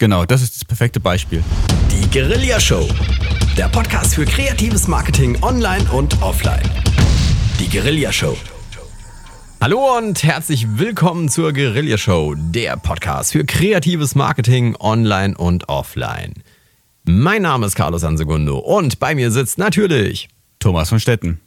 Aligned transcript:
Genau, 0.00 0.24
das 0.24 0.42
ist 0.42 0.54
das 0.54 0.64
perfekte 0.64 1.00
Beispiel. 1.00 1.42
Die 1.90 2.08
Guerilla 2.08 2.60
Show. 2.60 2.88
Der 3.56 3.68
Podcast 3.68 4.14
für 4.14 4.24
kreatives 4.24 4.86
Marketing 4.86 5.36
online 5.42 5.84
und 5.90 6.22
offline. 6.22 6.62
Die 7.58 7.68
Guerilla 7.68 8.12
Show. 8.12 8.36
Hallo 9.60 9.98
und 9.98 10.22
herzlich 10.22 10.78
willkommen 10.78 11.28
zur 11.28 11.52
Guerilla 11.52 11.98
Show, 11.98 12.36
der 12.36 12.76
Podcast 12.76 13.32
für 13.32 13.44
kreatives 13.44 14.14
Marketing 14.14 14.76
online 14.78 15.36
und 15.36 15.68
offline. 15.68 16.34
Mein 17.04 17.42
Name 17.42 17.66
ist 17.66 17.74
Carlos 17.74 18.04
Ansegundo 18.04 18.58
und 18.58 19.00
bei 19.00 19.16
mir 19.16 19.32
sitzt 19.32 19.58
natürlich 19.58 20.28
Thomas 20.60 20.90
von 20.90 21.00
Stetten. 21.00 21.40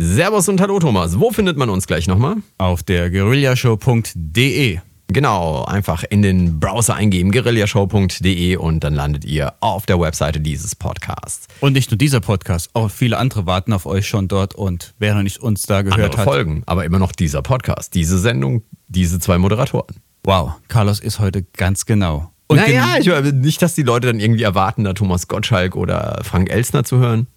Servus 0.00 0.48
und 0.48 0.62
hallo 0.62 0.78
Thomas. 0.78 1.20
Wo 1.20 1.30
findet 1.30 1.58
man 1.58 1.68
uns 1.68 1.86
gleich 1.86 2.06
nochmal? 2.06 2.36
Auf 2.56 2.82
der 2.82 3.10
guerillashow.de. 3.10 4.78
Genau, 5.10 5.64
einfach 5.64 6.04
in 6.04 6.20
den 6.20 6.60
Browser 6.60 6.94
eingeben, 6.94 7.32
guerillashow.de 7.32 8.56
und 8.56 8.84
dann 8.84 8.94
landet 8.94 9.24
ihr 9.24 9.54
auf 9.60 9.86
der 9.86 9.98
Webseite 9.98 10.38
dieses 10.38 10.76
Podcasts. 10.76 11.48
Und 11.60 11.72
nicht 11.72 11.90
nur 11.90 11.96
dieser 11.96 12.20
Podcast, 12.20 12.68
auch 12.74 12.90
viele 12.90 13.16
andere 13.16 13.46
warten 13.46 13.72
auf 13.72 13.86
euch 13.86 14.06
schon 14.06 14.28
dort 14.28 14.54
und 14.54 14.94
wer 14.98 15.14
noch 15.14 15.22
nicht 15.22 15.38
uns 15.38 15.62
da 15.62 15.80
gehört 15.80 16.00
Andere 16.00 16.18
hat. 16.18 16.24
Folgen, 16.24 16.62
aber 16.66 16.84
immer 16.84 16.98
noch 16.98 17.12
dieser 17.12 17.40
Podcast, 17.40 17.94
diese 17.94 18.18
Sendung, 18.18 18.64
diese 18.86 19.18
zwei 19.18 19.38
Moderatoren. 19.38 19.96
Wow, 20.24 20.52
Carlos 20.68 21.00
ist 21.00 21.20
heute 21.20 21.42
ganz 21.42 21.86
genau. 21.86 22.30
Und 22.46 22.56
naja, 22.58 22.96
ich, 22.98 23.32
nicht, 23.32 23.62
dass 23.62 23.74
die 23.74 23.82
Leute 23.82 24.08
dann 24.08 24.20
irgendwie 24.20 24.42
erwarten, 24.42 24.84
da 24.84 24.92
Thomas 24.92 25.26
Gottschalk 25.26 25.74
oder 25.74 26.20
Frank 26.22 26.50
Elsner 26.50 26.84
zu 26.84 26.98
hören. 26.98 27.28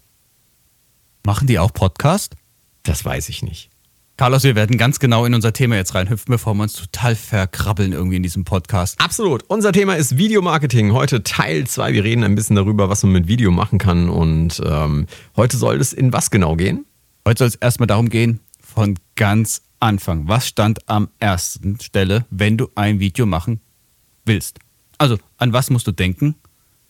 machen 1.24 1.46
die 1.46 1.58
auch 1.58 1.72
Podcast? 1.72 2.34
Das 2.82 3.02
weiß 3.02 3.30
ich 3.30 3.42
nicht. 3.42 3.71
Carlos, 4.16 4.44
wir 4.44 4.54
werden 4.54 4.76
ganz 4.76 4.98
genau 4.98 5.24
in 5.24 5.34
unser 5.34 5.52
Thema 5.52 5.76
jetzt 5.76 5.94
reinhüpfen, 5.94 6.30
bevor 6.30 6.54
wir 6.54 6.62
uns 6.62 6.74
total 6.74 7.16
verkrabbeln 7.16 7.92
irgendwie 7.92 8.16
in 8.16 8.22
diesem 8.22 8.44
Podcast. 8.44 9.00
Absolut. 9.00 9.42
Unser 9.48 9.72
Thema 9.72 9.94
ist 9.94 10.18
Videomarketing. 10.18 10.92
Heute 10.92 11.22
Teil 11.22 11.66
2. 11.66 11.94
Wir 11.94 12.04
reden 12.04 12.22
ein 12.22 12.34
bisschen 12.34 12.54
darüber, 12.54 12.88
was 12.88 13.02
man 13.02 13.12
mit 13.12 13.26
Video 13.26 13.50
machen 13.50 13.78
kann. 13.78 14.10
Und 14.10 14.62
ähm, 14.64 15.06
heute 15.36 15.56
soll 15.56 15.80
es 15.80 15.92
in 15.92 16.12
was 16.12 16.30
genau 16.30 16.56
gehen? 16.56 16.84
Heute 17.26 17.38
soll 17.38 17.48
es 17.48 17.54
erstmal 17.54 17.86
darum 17.86 18.10
gehen, 18.10 18.40
von 18.60 18.98
ganz 19.16 19.62
Anfang. 19.80 20.28
Was 20.28 20.46
stand 20.46 20.88
am 20.88 21.08
ersten 21.18 21.80
Stelle, 21.80 22.26
wenn 22.30 22.58
du 22.58 22.68
ein 22.74 23.00
Video 23.00 23.24
machen 23.26 23.60
willst? 24.24 24.58
Also, 24.98 25.16
an 25.38 25.52
was 25.52 25.70
musst 25.70 25.86
du 25.86 25.92
denken? 25.92 26.36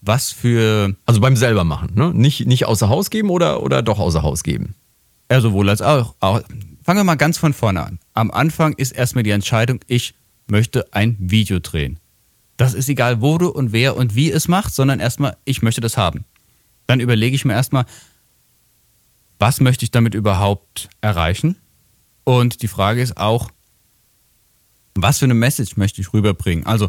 Was 0.02 0.32
für, 0.32 0.96
Also 1.06 1.20
beim 1.20 1.36
selber 1.36 1.62
machen, 1.62 1.92
ne? 1.94 2.12
Nicht, 2.12 2.46
nicht 2.46 2.66
außer 2.66 2.88
Haus 2.88 3.08
geben 3.10 3.30
oder, 3.30 3.62
oder 3.62 3.80
doch 3.80 4.00
außer 4.00 4.22
Haus 4.22 4.42
geben? 4.42 4.74
ja, 5.30 5.40
sowohl 5.40 5.70
als 5.70 5.80
auch, 5.80 6.14
auch. 6.20 6.42
Fangen 6.82 6.98
wir 6.98 7.04
mal 7.04 7.14
ganz 7.14 7.38
von 7.38 7.52
vorne 7.52 7.84
an. 7.84 7.98
Am 8.12 8.30
Anfang 8.32 8.72
ist 8.72 8.92
erstmal 8.92 9.22
die 9.22 9.30
Entscheidung, 9.30 9.80
ich 9.86 10.14
möchte 10.48 10.92
ein 10.92 11.16
Video 11.20 11.60
drehen. 11.60 12.00
Das 12.56 12.74
ist 12.74 12.88
egal, 12.88 13.20
wo 13.20 13.38
du 13.38 13.48
und 13.48 13.72
wer 13.72 13.96
und 13.96 14.16
wie 14.16 14.32
es 14.32 14.48
macht, 14.48 14.74
sondern 14.74 14.98
erstmal, 14.98 15.36
ich 15.44 15.62
möchte 15.62 15.80
das 15.80 15.96
haben. 15.96 16.24
Dann 16.86 17.00
überlege 17.00 17.36
ich 17.36 17.44
mir 17.44 17.52
erstmal, 17.52 17.86
was 19.38 19.60
möchte 19.60 19.84
ich 19.84 19.92
damit 19.92 20.14
überhaupt 20.14 20.88
erreichen? 21.00 21.56
Und 22.24 22.62
die 22.62 22.68
Frage 22.68 23.00
ist 23.00 23.16
auch, 23.16 23.50
was 24.94 25.18
für 25.18 25.24
eine 25.24 25.34
Message 25.34 25.76
möchte 25.76 26.00
ich 26.00 26.12
rüberbringen? 26.12 26.66
Also, 26.66 26.88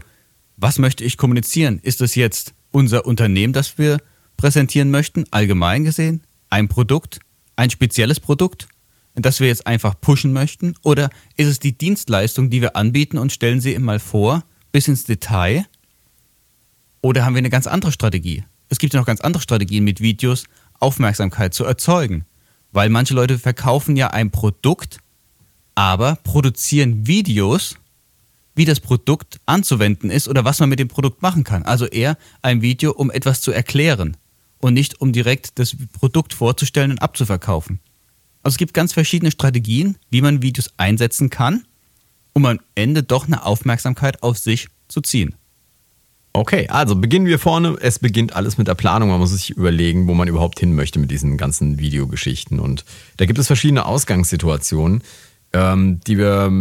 was 0.57 0.79
möchte 0.79 1.03
ich 1.03 1.17
kommunizieren? 1.17 1.79
Ist 1.79 2.01
es 2.01 2.15
jetzt 2.15 2.53
unser 2.71 3.05
Unternehmen, 3.05 3.53
das 3.53 3.77
wir 3.77 3.99
präsentieren 4.37 4.91
möchten, 4.91 5.25
allgemein 5.31 5.83
gesehen? 5.83 6.21
Ein 6.49 6.67
Produkt? 6.67 7.19
Ein 7.55 7.69
spezielles 7.69 8.19
Produkt, 8.19 8.67
das 9.15 9.39
wir 9.39 9.47
jetzt 9.47 9.67
einfach 9.67 9.99
pushen 9.99 10.33
möchten? 10.33 10.75
Oder 10.83 11.09
ist 11.35 11.47
es 11.47 11.59
die 11.59 11.77
Dienstleistung, 11.77 12.49
die 12.49 12.61
wir 12.61 12.75
anbieten 12.75 13.17
und 13.17 13.31
stellen 13.31 13.61
sie 13.61 13.77
mal 13.79 13.99
vor, 13.99 14.43
bis 14.71 14.87
ins 14.87 15.03
Detail? 15.03 15.65
Oder 17.01 17.25
haben 17.25 17.35
wir 17.35 17.39
eine 17.39 17.49
ganz 17.49 17.67
andere 17.67 17.91
Strategie? 17.91 18.43
Es 18.69 18.79
gibt 18.79 18.93
ja 18.93 18.99
noch 18.99 19.05
ganz 19.05 19.21
andere 19.21 19.43
Strategien 19.43 19.83
mit 19.83 20.01
Videos, 20.01 20.45
Aufmerksamkeit 20.79 21.53
zu 21.53 21.63
erzeugen. 21.63 22.25
Weil 22.71 22.89
manche 22.89 23.13
Leute 23.13 23.37
verkaufen 23.37 23.95
ja 23.95 24.07
ein 24.07 24.31
Produkt, 24.31 24.97
aber 25.75 26.15
produzieren 26.23 27.05
Videos, 27.05 27.77
wie 28.55 28.65
das 28.65 28.79
Produkt 28.79 29.39
anzuwenden 29.45 30.09
ist 30.09 30.27
oder 30.27 30.43
was 30.43 30.59
man 30.59 30.69
mit 30.69 30.79
dem 30.79 30.87
Produkt 30.87 31.21
machen 31.21 31.43
kann. 31.43 31.63
Also 31.63 31.85
eher 31.85 32.17
ein 32.41 32.61
Video, 32.61 32.91
um 32.91 33.11
etwas 33.11 33.41
zu 33.41 33.51
erklären 33.51 34.17
und 34.59 34.73
nicht 34.73 35.01
um 35.01 35.11
direkt 35.11 35.59
das 35.59 35.75
Produkt 35.93 36.33
vorzustellen 36.33 36.91
und 36.91 37.01
abzuverkaufen. 37.01 37.79
Also 38.43 38.55
es 38.55 38.57
gibt 38.57 38.73
ganz 38.73 38.93
verschiedene 38.93 39.31
Strategien, 39.31 39.97
wie 40.09 40.21
man 40.21 40.41
Videos 40.41 40.69
einsetzen 40.77 41.29
kann, 41.29 41.63
um 42.33 42.45
am 42.45 42.59
Ende 42.75 43.03
doch 43.03 43.25
eine 43.25 43.45
Aufmerksamkeit 43.45 44.21
auf 44.21 44.37
sich 44.37 44.67
zu 44.89 45.01
ziehen. 45.01 45.35
Okay, 46.33 46.67
also 46.67 46.95
beginnen 46.95 47.27
wir 47.27 47.37
vorne. 47.37 47.77
Es 47.79 47.99
beginnt 47.99 48.35
alles 48.35 48.57
mit 48.57 48.67
der 48.67 48.73
Planung. 48.73 49.09
Man 49.09 49.19
muss 49.19 49.31
sich 49.31 49.51
überlegen, 49.51 50.07
wo 50.07 50.15
man 50.15 50.27
überhaupt 50.27 50.59
hin 50.59 50.73
möchte 50.73 50.97
mit 50.97 51.11
diesen 51.11 51.37
ganzen 51.37 51.77
Videogeschichten. 51.77 52.59
Und 52.59 52.85
da 53.17 53.25
gibt 53.25 53.37
es 53.37 53.47
verschiedene 53.47 53.85
Ausgangssituationen, 53.85 55.03
ähm, 55.53 55.99
die 56.07 56.17
wir, 56.17 56.51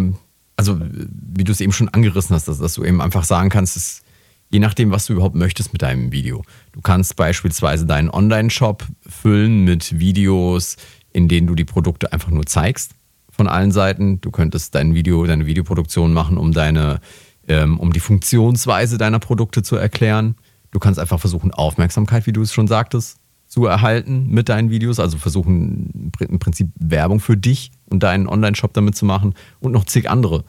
also 0.56 0.78
wie 0.78 1.44
du 1.44 1.53
es 1.53 1.62
eben 1.62 1.72
schon 1.72 1.88
angerissen 1.88 2.37
hast, 2.37 2.49
dass, 2.49 2.59
dass 2.59 2.75
du 2.75 2.84
eben 2.84 3.00
einfach 3.00 3.25
sagen 3.25 3.49
kannst, 3.49 3.76
es, 3.76 4.03
je 4.50 4.59
nachdem, 4.59 4.91
was 4.91 5.06
du 5.06 5.14
überhaupt 5.14 5.37
möchtest 5.37 5.72
mit 5.72 5.81
deinem 5.81 6.12
Video. 6.12 6.44
Du 6.72 6.82
kannst 6.82 7.16
beispielsweise 7.16 7.87
deinen 7.87 8.10
Online-Shop 8.10 8.87
füllen 9.09 9.64
mit 9.64 9.99
Videos, 9.99 10.76
in 11.12 11.28
denen 11.28 11.47
du 11.47 11.55
die 11.55 11.65
Produkte 11.65 12.12
einfach 12.12 12.31
nur 12.31 12.47
zeigst 12.47 12.93
von 13.31 13.49
allen 13.49 13.73
Seiten. 13.73 14.21
Du 14.21 14.31
könntest 14.31 14.75
dein 14.75 14.95
Video, 14.95 15.25
deine 15.27 15.47
Videoproduktion 15.47 16.12
machen, 16.12 16.37
um 16.37 16.53
deine 16.53 17.00
ähm, 17.49 17.78
um 17.78 17.93
die 17.93 18.00
Funktionsweise 18.00 18.99
deiner 18.99 19.19
Produkte 19.19 19.62
zu 19.62 19.77
erklären. 19.77 20.37
Du 20.71 20.78
kannst 20.78 21.00
einfach 21.00 21.21
versuchen, 21.21 21.53
Aufmerksamkeit, 21.53 22.27
wie 22.27 22.33
du 22.33 22.43
es 22.43 22.53
schon 22.53 22.69
sagtest, 22.69 23.19
zu 23.47 23.67
erhalten 23.67 24.28
mit 24.31 24.49
deinen 24.49 24.71
Videos. 24.71 24.99
Also 25.00 25.19
versuchen, 25.19 26.12
im 26.21 26.39
Prinzip 26.39 26.69
Werbung 26.77 27.21
für 27.21 27.37
dich 27.37 27.71
und 27.91 28.03
deinen 28.03 28.27
Online-Shop 28.27 28.73
damit 28.73 28.97
zu 28.97 29.05
machen 29.05 29.34
und 29.61 29.73
noch 29.73 29.84
zig 29.84 30.09
andere 30.09 30.44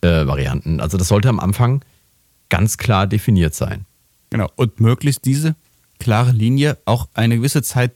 äh, 0.00 0.26
Varianten. 0.26 0.80
Also 0.80 0.98
das 0.98 1.08
sollte 1.08 1.28
am 1.28 1.38
Anfang 1.40 1.84
ganz 2.48 2.78
klar 2.78 3.06
definiert 3.06 3.54
sein. 3.54 3.86
Genau. 4.30 4.48
Und 4.56 4.80
möglichst 4.80 5.24
diese 5.24 5.54
klare 5.98 6.32
Linie 6.32 6.78
auch 6.86 7.08
eine 7.14 7.36
gewisse 7.36 7.62
Zeit 7.62 7.92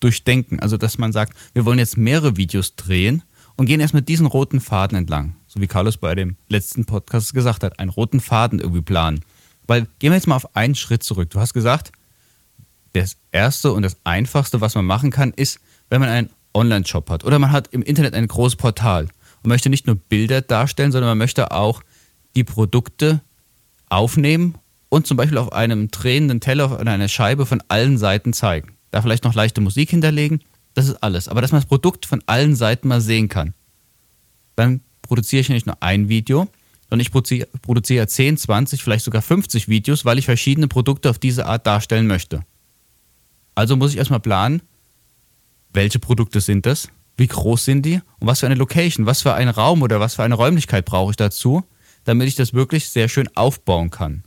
durchdenken. 0.00 0.60
Also, 0.60 0.76
dass 0.76 0.98
man 0.98 1.12
sagt, 1.12 1.36
wir 1.54 1.64
wollen 1.64 1.78
jetzt 1.78 1.96
mehrere 1.96 2.36
Videos 2.36 2.76
drehen 2.76 3.22
und 3.56 3.66
gehen 3.66 3.80
erstmal 3.80 4.02
diesen 4.02 4.26
roten 4.26 4.60
Faden 4.60 4.98
entlang. 4.98 5.36
So 5.46 5.60
wie 5.60 5.66
Carlos 5.66 5.96
bei 5.96 6.14
dem 6.14 6.36
letzten 6.48 6.84
Podcast 6.84 7.34
gesagt 7.34 7.62
hat, 7.62 7.78
einen 7.78 7.90
roten 7.90 8.20
Faden 8.20 8.60
irgendwie 8.60 8.82
planen. 8.82 9.20
Weil, 9.66 9.86
gehen 9.98 10.10
wir 10.10 10.16
jetzt 10.16 10.26
mal 10.26 10.36
auf 10.36 10.54
einen 10.54 10.74
Schritt 10.74 11.02
zurück. 11.02 11.30
Du 11.30 11.40
hast 11.40 11.54
gesagt, 11.54 11.92
das 12.92 13.16
erste 13.30 13.72
und 13.72 13.82
das 13.82 13.96
einfachste, 14.04 14.60
was 14.60 14.74
man 14.74 14.84
machen 14.84 15.10
kann, 15.10 15.32
ist, 15.32 15.60
wenn 15.90 16.00
man 16.00 16.08
einen 16.08 16.30
Online-Shop 16.54 17.10
hat 17.10 17.24
oder 17.24 17.38
man 17.38 17.52
hat 17.52 17.68
im 17.72 17.82
Internet 17.82 18.14
ein 18.14 18.26
großes 18.26 18.56
Portal 18.56 19.08
und 19.42 19.48
möchte 19.48 19.68
nicht 19.68 19.86
nur 19.86 19.96
Bilder 19.96 20.40
darstellen, 20.40 20.92
sondern 20.92 21.10
man 21.10 21.18
möchte 21.18 21.50
auch 21.52 21.82
die 22.34 22.44
Produkte 22.44 23.20
aufnehmen 23.88 24.56
und 24.88 25.06
zum 25.06 25.16
Beispiel 25.16 25.38
auf 25.38 25.52
einem 25.52 25.90
drehenden 25.90 26.40
Teller 26.40 26.66
auf 26.66 26.78
einer 26.78 27.08
Scheibe 27.08 27.46
von 27.46 27.62
allen 27.68 27.98
Seiten 27.98 28.32
zeigen. 28.32 28.75
Da 28.96 29.02
vielleicht 29.02 29.24
noch 29.24 29.34
leichte 29.34 29.60
Musik 29.60 29.90
hinterlegen, 29.90 30.40
das 30.72 30.88
ist 30.88 31.02
alles. 31.02 31.28
Aber 31.28 31.42
dass 31.42 31.52
man 31.52 31.60
das 31.60 31.68
Produkt 31.68 32.06
von 32.06 32.22
allen 32.24 32.56
Seiten 32.56 32.88
mal 32.88 33.02
sehen 33.02 33.28
kann. 33.28 33.52
Dann 34.54 34.80
produziere 35.02 35.42
ich 35.42 35.50
nicht 35.50 35.66
nur 35.66 35.82
ein 35.82 36.08
Video, 36.08 36.48
sondern 36.88 37.02
ich 37.02 37.10
produziere, 37.10 37.46
produziere 37.60 38.06
10, 38.06 38.38
20, 38.38 38.82
vielleicht 38.82 39.04
sogar 39.04 39.20
50 39.20 39.68
Videos, 39.68 40.06
weil 40.06 40.18
ich 40.18 40.24
verschiedene 40.24 40.66
Produkte 40.66 41.10
auf 41.10 41.18
diese 41.18 41.44
Art 41.44 41.66
darstellen 41.66 42.06
möchte. 42.06 42.40
Also 43.54 43.76
muss 43.76 43.90
ich 43.90 43.98
erstmal 43.98 44.20
planen, 44.20 44.62
welche 45.74 45.98
Produkte 45.98 46.40
sind 46.40 46.64
das, 46.64 46.88
wie 47.18 47.26
groß 47.26 47.66
sind 47.66 47.84
die 47.84 48.00
und 48.18 48.26
was 48.26 48.40
für 48.40 48.46
eine 48.46 48.54
Location, 48.54 49.04
was 49.04 49.20
für 49.20 49.34
einen 49.34 49.50
Raum 49.50 49.82
oder 49.82 50.00
was 50.00 50.14
für 50.14 50.22
eine 50.22 50.36
Räumlichkeit 50.36 50.86
brauche 50.86 51.10
ich 51.10 51.16
dazu, 51.16 51.64
damit 52.04 52.28
ich 52.28 52.34
das 52.34 52.54
wirklich 52.54 52.88
sehr 52.88 53.10
schön 53.10 53.28
aufbauen 53.36 53.90
kann. 53.90 54.24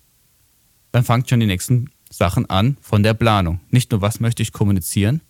Dann 0.92 1.04
fangt 1.04 1.28
schon 1.28 1.40
die 1.40 1.48
nächsten 1.48 1.90
Sachen 2.10 2.50
an 2.50 2.78
von 2.82 3.04
der 3.04 3.14
Planung. 3.14 3.60
Nicht 3.70 3.92
nur, 3.92 4.02
was 4.02 4.20
möchte 4.20 4.42
ich 4.44 4.52
kommunizieren, 4.52 5.22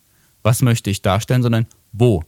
was 0.42 0.62
möchte 0.62 0.90
ich 0.90 1.02
darstellen, 1.02 1.42
sondern 1.42 1.66
wo. 1.92 2.24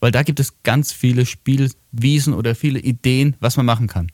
Weil 0.00 0.10
da 0.10 0.22
gibt 0.22 0.40
es 0.40 0.62
ganz 0.62 0.92
viele 0.92 1.24
Spielwiesen 1.24 2.34
oder 2.34 2.54
viele 2.54 2.78
Ideen, 2.80 3.36
was 3.40 3.56
man 3.56 3.66
machen 3.66 3.86
kann. 3.86 4.10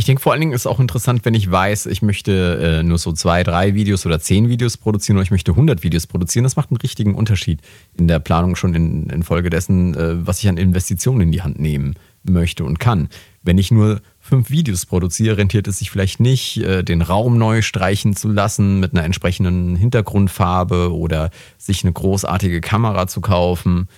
Ich 0.00 0.06
denke, 0.06 0.22
vor 0.22 0.32
allen 0.32 0.40
Dingen 0.40 0.54
ist 0.54 0.66
auch 0.66 0.80
interessant, 0.80 1.26
wenn 1.26 1.34
ich 1.34 1.50
weiß, 1.50 1.84
ich 1.84 2.00
möchte 2.00 2.78
äh, 2.80 2.82
nur 2.82 2.96
so 2.96 3.12
zwei, 3.12 3.42
drei 3.42 3.74
Videos 3.74 4.06
oder 4.06 4.18
zehn 4.18 4.48
Videos 4.48 4.78
produzieren 4.78 5.18
oder 5.18 5.24
ich 5.24 5.30
möchte 5.30 5.50
100 5.50 5.82
Videos 5.82 6.06
produzieren. 6.06 6.44
Das 6.44 6.56
macht 6.56 6.70
einen 6.70 6.78
richtigen 6.78 7.14
Unterschied 7.14 7.60
in 7.98 8.08
der 8.08 8.18
Planung 8.18 8.56
schon 8.56 8.74
in, 8.74 9.10
in 9.10 9.50
dessen, 9.50 9.94
äh, 9.94 10.26
was 10.26 10.38
ich 10.42 10.48
an 10.48 10.56
Investitionen 10.56 11.20
in 11.20 11.32
die 11.32 11.42
Hand 11.42 11.58
nehmen 11.58 11.96
möchte 12.22 12.64
und 12.64 12.78
kann. 12.78 13.10
Wenn 13.42 13.58
ich 13.58 13.70
nur 13.70 14.00
fünf 14.20 14.50
Videos 14.50 14.86
produziere, 14.86 15.38
rentiert 15.38 15.66
es 15.66 15.78
sich 15.78 15.90
vielleicht 15.90 16.20
nicht, 16.20 16.58
äh, 16.58 16.82
den 16.84 17.02
Raum 17.02 17.38
neu 17.38 17.62
streichen 17.62 18.14
zu 18.14 18.28
lassen 18.28 18.78
mit 18.78 18.92
einer 18.92 19.04
entsprechenden 19.04 19.76
Hintergrundfarbe 19.76 20.94
oder 20.94 21.30
sich 21.58 21.82
eine 21.82 21.92
großartige 21.92 22.60
Kamera 22.60 23.06
zu 23.06 23.20
kaufen. 23.20 23.88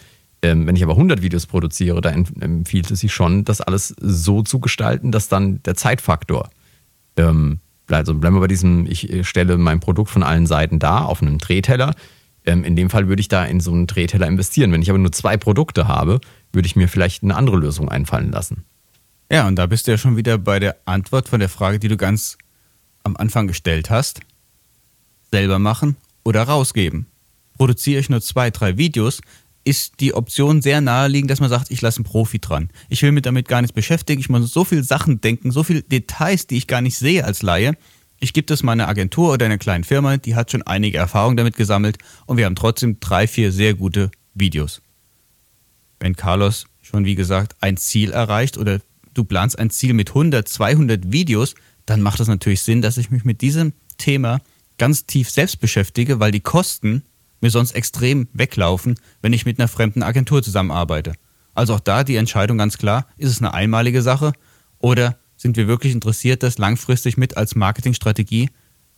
Ähm, 0.43 0.67
wenn 0.67 0.77
ich 0.77 0.83
aber 0.83 0.95
100 0.95 1.23
Videos 1.23 1.47
produziere, 1.47 2.01
da 2.01 2.11
empfiehlt 2.11 2.91
es 2.91 3.01
sich 3.01 3.13
schon, 3.13 3.45
das 3.45 3.61
alles 3.61 3.95
so 4.01 4.43
zu 4.43 4.61
gestalten, 4.61 5.13
dass 5.13 5.29
dann 5.29 5.63
der 5.65 5.75
Zeitfaktor 5.75 6.49
ähm, 7.17 7.61
also 7.91 8.15
bleiben 8.15 8.37
wir 8.37 8.41
bei 8.41 8.49
diesem, 8.49 8.87
ich 8.87 9.09
stelle 9.27 9.59
mein 9.59 9.81
Produkt 9.81 10.11
von 10.11 10.23
allen 10.23 10.47
Seiten 10.47 10.79
dar 10.79 11.09
auf 11.09 11.23
einem 11.23 11.39
Drehteller. 11.39 11.95
Ähm, 12.45 12.65
in 12.65 12.77
dem 12.77 12.91
Fall 12.91 13.09
würde 13.09 13.21
ich 13.21 13.29
da 13.29 13.45
in 13.45 13.61
so 13.61 13.73
einen 13.73 13.87
Drehteller 13.87 14.27
investieren. 14.27 14.73
Wenn 14.73 14.83
ich 14.83 14.91
aber 14.91 14.99
nur 14.99 15.13
zwei 15.13 15.37
Produkte 15.37 15.89
habe, 15.89 16.21
würde 16.53 16.67
ich 16.67 16.77
mir 16.77 16.89
vielleicht 16.89 17.23
eine 17.23 17.37
andere 17.37 17.57
Lösung 17.57 17.89
einfallen 17.89 18.31
lassen. 18.31 18.65
Ja, 19.33 19.49
und 19.49 19.57
da 19.57 19.65
bist 19.65 19.87
du 19.87 19.93
ja 19.93 19.97
schon 19.97 20.19
wieder 20.19 20.37
bei 20.37 20.59
der 20.59 20.77
Antwort 20.85 21.27
von 21.27 21.41
der 21.41 21.49
Frage, 21.49 21.79
die 21.79 21.89
du 21.89 21.97
ganz 21.97 22.37
am 23.03 23.17
Anfang 23.17 23.47
gestellt 23.47 23.89
hast. 23.89 24.21
Selber 25.33 25.59
machen 25.59 25.97
oder 26.23 26.43
rausgeben. 26.43 27.07
Produziere 27.57 27.99
ich 27.99 28.11
nur 28.11 28.21
zwei, 28.21 28.51
drei 28.51 28.77
Videos, 28.77 29.23
ist 29.65 30.01
die 30.01 30.13
Option 30.13 30.61
sehr 30.61 30.83
naheliegend, 30.83 31.31
dass 31.31 31.41
man 31.41 31.49
sagt, 31.49 31.71
ich 31.71 31.81
lasse 31.81 32.01
einen 32.01 32.05
Profi 32.05 32.41
dran. 32.41 32.69
Ich 32.91 33.01
will 33.01 33.13
mich 33.13 33.23
damit 33.23 33.49
gar 33.49 33.63
nicht 33.63 33.73
beschäftigen, 33.73 34.21
ich 34.21 34.29
muss 34.29 34.53
so 34.53 34.65
viele 34.65 34.83
Sachen 34.83 35.23
denken, 35.23 35.51
so 35.51 35.63
viele 35.63 35.81
Details, 35.81 36.47
die 36.47 36.59
ich 36.59 36.67
gar 36.67 36.83
nicht 36.83 36.99
sehe 36.99 37.25
als 37.25 37.41
Laie. 37.41 37.73
Ich 38.21 38.35
gebe 38.35 38.47
das 38.47 38.63
meiner 38.63 38.87
Agentur 38.87 39.33
oder 39.33 39.47
einer 39.47 39.57
kleinen 39.57 39.85
Firma, 39.85 40.19
die 40.19 40.35
hat 40.35 40.51
schon 40.51 40.63
einige 40.65 40.99
Erfahrungen 40.99 41.39
damit 41.39 41.57
gesammelt 41.57 41.97
und 42.27 42.37
wir 42.37 42.45
haben 42.45 42.55
trotzdem 42.55 43.01
drei, 43.01 43.27
vier 43.27 43.51
sehr 43.51 43.73
gute 43.73 44.11
Videos. 44.35 44.83
Wenn 46.01 46.17
Carlos 46.17 46.67
schon, 46.83 47.07
wie 47.07 47.15
gesagt, 47.15 47.55
ein 47.63 47.79
Ziel 47.79 48.11
erreicht 48.11 48.59
oder 48.59 48.83
du 49.15 49.25
planst 49.25 49.59
ein 49.59 49.71
Ziel 49.71 49.95
mit 49.95 50.11
100, 50.11 50.47
200 50.47 51.13
Videos, 51.13 51.55
dann 51.87 52.03
macht 52.03 52.21
es 52.21 52.29
natürlich 52.29 52.63
Sinn, 52.63 52.83
dass 52.83 52.97
ich 52.97 53.11
mich 53.11 53.25
mit 53.25 53.41
diesem 53.41 53.73
Thema 53.99 54.41
ganz 54.79 55.07
tief 55.07 55.31
selbst 55.31 55.61
beschäftige, 55.61 56.21
weil 56.21 56.33
die 56.33 56.41
Kosten 56.41 57.03
mir 57.41 57.51
sonst 57.51 57.73
extrem 57.73 58.29
weglaufen, 58.33 58.95
wenn 59.21 59.33
ich 59.33 59.45
mit 59.45 59.59
einer 59.59 59.69
fremden 59.69 60.03
Agentur 60.03 60.43
zusammenarbeite. 60.43 61.13
Also 61.55 61.75
auch 61.75 61.81
da 61.81 62.05
die 62.05 62.17
Entscheidung 62.17 62.59
ganz 62.59 62.79
klar, 62.79 63.07
ist 63.17 63.31
es 63.31 63.41
eine 63.41 63.53
einmalige 63.53 64.01
Sache 64.03 64.33
oder 64.79 65.19
sind 65.37 65.57
wir 65.57 65.67
wirklich 65.67 65.93
interessiert, 65.93 66.43
das 66.43 66.59
langfristig 66.59 67.17
mit 67.17 67.37
als 67.37 67.55
Marketingstrategie 67.55 68.49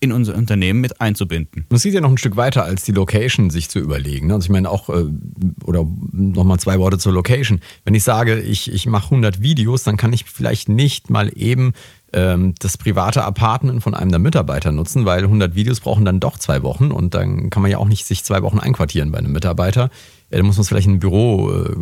in 0.05 0.12
unser 0.12 0.35
Unternehmen 0.35 0.81
mit 0.81 1.01
einzubinden. 1.01 1.67
Es 1.71 1.83
geht 1.83 1.95
ja 1.95 2.01
noch 2.01 2.11
ein 2.11 2.19
Stück 2.19 2.37
weiter, 2.37 2.65
als 2.65 2.85
die 2.85 2.93
Location 2.93 3.51
sich 3.51 3.69
zu 3.69 3.79
überlegen. 3.79 4.29
Ne? 4.29 4.35
Also 4.35 4.47
ich 4.47 4.51
meine 4.51 4.71
auch, 4.71 4.89
äh, 4.89 5.06
oder 5.65 5.87
nochmal 6.12 6.59
zwei 6.59 6.79
Worte 6.79 6.99
zur 6.99 7.12
Location. 7.12 7.61
Wenn 7.85 7.95
ich 7.95 8.05
sage, 8.05 8.41
ich, 8.41 8.73
ich 8.73 8.87
mache 8.87 9.06
100 9.06 9.43
Videos, 9.43 9.83
dann 9.83 9.97
kann 9.97 10.12
ich 10.12 10.25
vielleicht 10.25 10.69
nicht 10.69 11.11
mal 11.11 11.31
eben 11.35 11.73
ähm, 12.15 12.55
das 12.61 12.79
private 12.79 13.25
Apartment 13.25 13.83
von 13.83 13.95
einem 13.95 14.11
der 14.11 14.21
Mitarbeiter 14.21 14.73
nutzen, 14.73 15.05
weil 15.05 15.25
100 15.25 15.55
Videos 15.55 15.81
brauchen 15.81 16.05
dann 16.05 16.21
doch 16.21 16.39
zwei 16.39 16.62
Wochen 16.62 16.93
und 16.93 17.15
dann 17.15 17.51
kann 17.51 17.62
man 17.62 17.71
ja 17.71 17.79
auch 17.79 17.89
nicht 17.89 18.06
sich 18.06 18.25
zwei 18.25 18.43
Wochen 18.43 18.61
einquartieren 18.61 19.11
bei 19.11 19.19
einem 19.19 19.33
Mitarbeiter. 19.33 19.91
Ja, 20.31 20.39
dann 20.39 20.47
muss 20.47 20.56
man 20.56 20.62
es 20.62 20.69
vielleicht 20.69 20.87
in 20.87 20.95
ein 20.95 21.01
Büro 21.01 21.51
äh, 21.51 21.75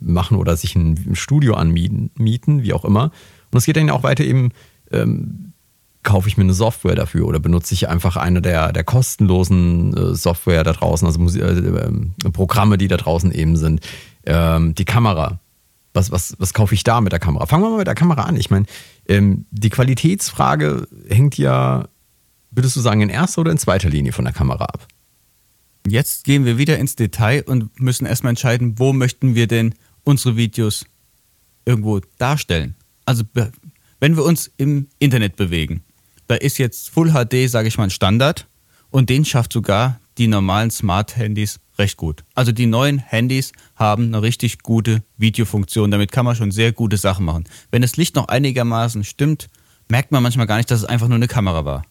machen 0.00 0.36
oder 0.36 0.56
sich 0.56 0.76
ein 0.76 1.14
Studio 1.14 1.54
anmieten, 1.54 2.10
mieten, 2.16 2.62
wie 2.62 2.72
auch 2.72 2.84
immer. 2.84 3.10
Und 3.50 3.58
es 3.58 3.66
geht 3.66 3.76
dann 3.76 3.88
ja 3.88 3.92
auch 3.92 4.04
weiter 4.04 4.24
eben, 4.24 4.52
ähm, 4.92 5.51
kaufe 6.02 6.28
ich 6.28 6.36
mir 6.36 6.44
eine 6.44 6.54
Software 6.54 6.94
dafür 6.94 7.26
oder 7.26 7.38
benutze 7.38 7.74
ich 7.74 7.88
einfach 7.88 8.16
eine 8.16 8.42
der, 8.42 8.72
der 8.72 8.84
kostenlosen 8.84 9.96
äh, 9.96 10.14
Software 10.14 10.64
da 10.64 10.72
draußen, 10.72 11.06
also 11.06 11.20
Musi 11.20 11.40
äh, 11.40 11.52
äh, 11.52 12.30
Programme, 12.32 12.78
die 12.78 12.88
da 12.88 12.96
draußen 12.96 13.30
eben 13.32 13.56
sind. 13.56 13.80
Ähm, 14.24 14.74
die 14.74 14.84
Kamera, 14.84 15.40
was, 15.94 16.10
was, 16.10 16.34
was 16.38 16.54
kaufe 16.54 16.74
ich 16.74 16.82
da 16.82 17.00
mit 17.00 17.12
der 17.12 17.20
Kamera? 17.20 17.46
Fangen 17.46 17.62
wir 17.62 17.70
mal 17.70 17.78
mit 17.78 17.86
der 17.86 17.94
Kamera 17.94 18.22
an. 18.22 18.36
Ich 18.36 18.50
meine, 18.50 18.66
ähm, 19.08 19.46
die 19.50 19.70
Qualitätsfrage 19.70 20.88
hängt 21.08 21.38
ja, 21.38 21.88
würdest 22.50 22.76
du 22.76 22.80
sagen, 22.80 23.00
in 23.00 23.08
erster 23.08 23.42
oder 23.42 23.52
in 23.52 23.58
zweiter 23.58 23.88
Linie 23.88 24.12
von 24.12 24.24
der 24.24 24.34
Kamera 24.34 24.64
ab? 24.64 24.88
Jetzt 25.86 26.24
gehen 26.24 26.44
wir 26.44 26.58
wieder 26.58 26.78
ins 26.78 26.96
Detail 26.96 27.42
und 27.46 27.80
müssen 27.80 28.06
erstmal 28.06 28.30
entscheiden, 28.30 28.78
wo 28.78 28.92
möchten 28.92 29.34
wir 29.34 29.46
denn 29.46 29.74
unsere 30.04 30.36
Videos 30.36 30.84
irgendwo 31.64 32.00
darstellen. 32.18 32.74
Also 33.04 33.24
wenn 34.00 34.16
wir 34.16 34.24
uns 34.24 34.50
im 34.56 34.88
Internet 34.98 35.36
bewegen, 35.36 35.82
da 36.32 36.38
ist 36.38 36.56
jetzt 36.56 36.88
Full 36.88 37.12
HD, 37.12 37.46
sage 37.46 37.68
ich 37.68 37.76
mal, 37.76 37.84
ein 37.84 37.90
Standard 37.90 38.48
und 38.90 39.10
den 39.10 39.26
schafft 39.26 39.52
sogar 39.52 40.00
die 40.16 40.28
normalen 40.28 40.70
Smart-Handys 40.70 41.60
recht 41.76 41.98
gut. 41.98 42.24
Also 42.34 42.52
die 42.52 42.64
neuen 42.64 42.98
Handys 42.98 43.52
haben 43.76 44.06
eine 44.06 44.22
richtig 44.22 44.60
gute 44.60 45.02
Videofunktion. 45.18 45.90
Damit 45.90 46.10
kann 46.10 46.24
man 46.24 46.34
schon 46.34 46.50
sehr 46.50 46.72
gute 46.72 46.96
Sachen 46.96 47.26
machen. 47.26 47.44
Wenn 47.70 47.82
das 47.82 47.98
Licht 47.98 48.16
noch 48.16 48.28
einigermaßen 48.28 49.04
stimmt, 49.04 49.48
merkt 49.90 50.10
man 50.10 50.22
manchmal 50.22 50.46
gar 50.46 50.56
nicht, 50.56 50.70
dass 50.70 50.78
es 50.78 50.84
einfach 50.86 51.08
nur 51.08 51.16
eine 51.16 51.28
Kamera 51.28 51.66
war. 51.66 51.84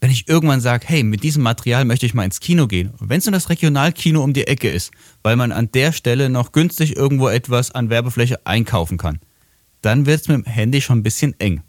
Wenn 0.00 0.12
ich 0.12 0.28
irgendwann 0.28 0.60
sage, 0.60 0.86
hey, 0.86 1.02
mit 1.02 1.24
diesem 1.24 1.42
Material 1.42 1.84
möchte 1.84 2.06
ich 2.06 2.14
mal 2.14 2.24
ins 2.24 2.38
Kino 2.38 2.68
gehen, 2.68 2.92
wenn 3.00 3.18
es 3.18 3.26
nur 3.26 3.32
das 3.32 3.50
Regionalkino 3.50 4.22
um 4.22 4.32
die 4.32 4.46
Ecke 4.46 4.70
ist, 4.70 4.92
weil 5.24 5.34
man 5.34 5.50
an 5.50 5.72
der 5.72 5.90
Stelle 5.90 6.30
noch 6.30 6.52
günstig 6.52 6.96
irgendwo 6.96 7.26
etwas 7.26 7.72
an 7.72 7.90
Werbefläche 7.90 8.46
einkaufen 8.46 8.96
kann, 8.96 9.18
dann 9.80 10.06
wird 10.06 10.20
es 10.20 10.28
mit 10.28 10.36
dem 10.36 10.44
Handy 10.44 10.80
schon 10.80 10.98
ein 10.98 11.02
bisschen 11.02 11.34
eng. 11.40 11.62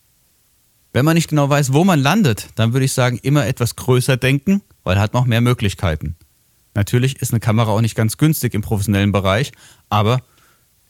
Wenn 0.93 1.05
man 1.05 1.15
nicht 1.15 1.29
genau 1.29 1.49
weiß, 1.49 1.73
wo 1.73 1.83
man 1.83 1.99
landet, 1.99 2.49
dann 2.55 2.73
würde 2.73 2.85
ich 2.85 2.93
sagen, 2.93 3.19
immer 3.23 3.47
etwas 3.47 3.75
größer 3.75 4.15
denken, 4.15 4.61
weil 4.83 4.99
hat 4.99 5.13
noch 5.13 5.25
mehr 5.25 5.41
Möglichkeiten. 5.41 6.15
Natürlich 6.75 7.19
ist 7.21 7.31
eine 7.31 7.39
Kamera 7.39 7.71
auch 7.71 7.81
nicht 7.81 7.95
ganz 7.95 8.17
günstig 8.17 8.53
im 8.53 8.61
professionellen 8.61 9.11
Bereich, 9.11 9.51
aber 9.89 10.21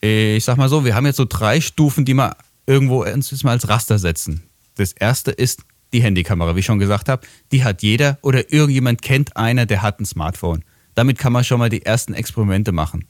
ich 0.01 0.43
sag 0.43 0.57
mal 0.57 0.67
so, 0.67 0.83
wir 0.83 0.95
haben 0.95 1.05
jetzt 1.05 1.15
so 1.15 1.25
drei 1.27 1.61
Stufen, 1.61 2.03
die 2.03 2.13
wir 2.13 2.35
irgendwo 2.65 3.05
jetzt 3.05 3.43
mal 3.45 3.51
als 3.51 3.69
Raster 3.69 3.97
setzen. 3.97 4.43
Das 4.75 4.91
erste 4.91 5.31
ist 5.31 5.61
die 5.93 6.03
Handykamera, 6.03 6.55
wie 6.55 6.59
ich 6.59 6.65
schon 6.65 6.79
gesagt 6.79 7.07
habe. 7.07 7.25
Die 7.53 7.63
hat 7.63 7.81
jeder 7.81 8.17
oder 8.21 8.51
irgendjemand 8.51 9.01
kennt 9.01 9.37
einer, 9.37 9.65
der 9.65 9.81
hat 9.81 10.01
ein 10.01 10.05
Smartphone. 10.05 10.65
Damit 10.95 11.17
kann 11.17 11.31
man 11.31 11.45
schon 11.45 11.59
mal 11.59 11.69
die 11.69 11.85
ersten 11.85 12.13
Experimente 12.13 12.73
machen. 12.73 13.05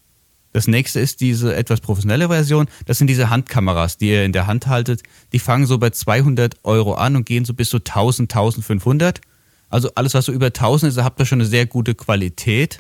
Das 0.54 0.68
nächste 0.68 1.00
ist 1.00 1.20
diese 1.20 1.56
etwas 1.56 1.82
professionelle 1.82 2.28
Version. 2.30 2.68
Das 2.86 3.00
sind 3.00 3.08
diese 3.08 3.30
Handkameras, 3.30 3.98
die 3.98 4.10
ihr 4.10 4.24
in 4.24 4.32
der 4.32 4.48
Hand 4.48 4.68
haltet. 4.68 5.02
Die 5.34 5.40
fangen 5.40 5.66
so 5.66 5.80
bei 5.80 5.90
200 5.90 6.58
Euro 6.64 6.94
an 6.94 7.16
und 7.16 7.26
gehen 7.26 7.44
so 7.44 7.54
bis 7.54 7.70
zu 7.70 7.78
1000, 7.78 8.32
1500. 8.32 9.20
Also 9.70 9.90
alles, 9.96 10.14
was 10.14 10.26
so 10.26 10.32
über 10.32 10.48
1000 10.48 10.92
ist, 10.92 11.04
habt 11.04 11.20
ihr 11.20 11.26
schon 11.26 11.42
eine 11.42 11.50
sehr 11.50 11.66
gute 11.66 11.96
Qualität. 11.96 12.80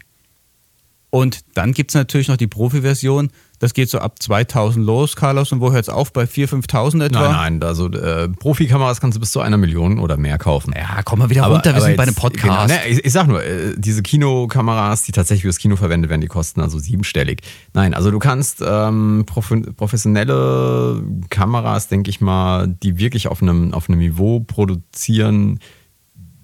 Und 1.10 1.42
dann 1.56 1.74
gibt 1.74 1.92
es 1.92 1.96
natürlich 1.96 2.28
noch 2.28 2.38
die 2.38 2.48
Profi-Version. 2.48 3.31
Das 3.63 3.74
geht 3.74 3.89
so 3.89 4.00
ab 4.00 4.21
2000 4.21 4.86
los, 4.86 5.15
Carlos. 5.15 5.54
Und 5.54 5.62
wo 5.62 5.71
hört 5.71 5.83
es 5.83 5.89
auf? 5.89 6.12
Bei 6.12 6.25
4.000, 6.25 6.68
5.000 6.68 7.06
etwa? 7.06 7.21
Nein, 7.21 7.60
nein. 7.60 7.63
Also 7.63 7.89
äh, 7.89 8.27
Profikameras 8.27 9.00
kannst 9.00 9.15
du 9.15 9.21
bis 9.21 9.31
zu 9.31 9.39
einer 9.39 9.56
Million 9.56 10.00
oder 10.00 10.18
mehr 10.18 10.38
kaufen. 10.38 10.74
Ja, 10.75 11.01
komm 11.06 11.19
mal 11.19 11.30
wieder 11.30 11.45
aber, 11.45 11.56
runter. 11.56 11.74
Wir 11.74 11.80
sind 11.80 11.92
jetzt, 11.92 11.98
bei 11.98 12.04
einem 12.04 12.13
Podcast. 12.13 12.44
Genau, 12.44 12.65
ne, 12.65 12.89
ich, 12.89 13.06
ich, 13.06 13.13
sag 13.13 13.25
nur, 13.25 13.42
äh, 13.42 13.74
diese 13.77 14.04
Kinokameras, 14.04 15.04
die 15.04 15.13
tatsächlich 15.13 15.44
fürs 15.44 15.60
Kino 15.60 15.77
verwendet 15.77 16.10
werden, 16.10 16.19
die 16.19 16.27
kosten 16.27 16.60
also 16.60 16.77
siebenstellig. 16.77 17.39
Nein, 17.71 17.94
also 17.94 18.12
du 18.12 18.19
kannst 18.19 18.62
ähm, 18.68 19.24
prof 19.25 19.54
professionelle 19.77 21.01
Kameras, 21.30 21.88
denke 21.88 22.10
ich 22.10 22.19
mal, 22.19 22.68
die 22.68 22.98
wirklich 22.98 23.30
auf 23.30 23.42
einem, 23.42 23.74
auf 23.74 23.88
einem 23.88 24.00
Niveau 24.00 24.42
produzieren, 24.42 25.60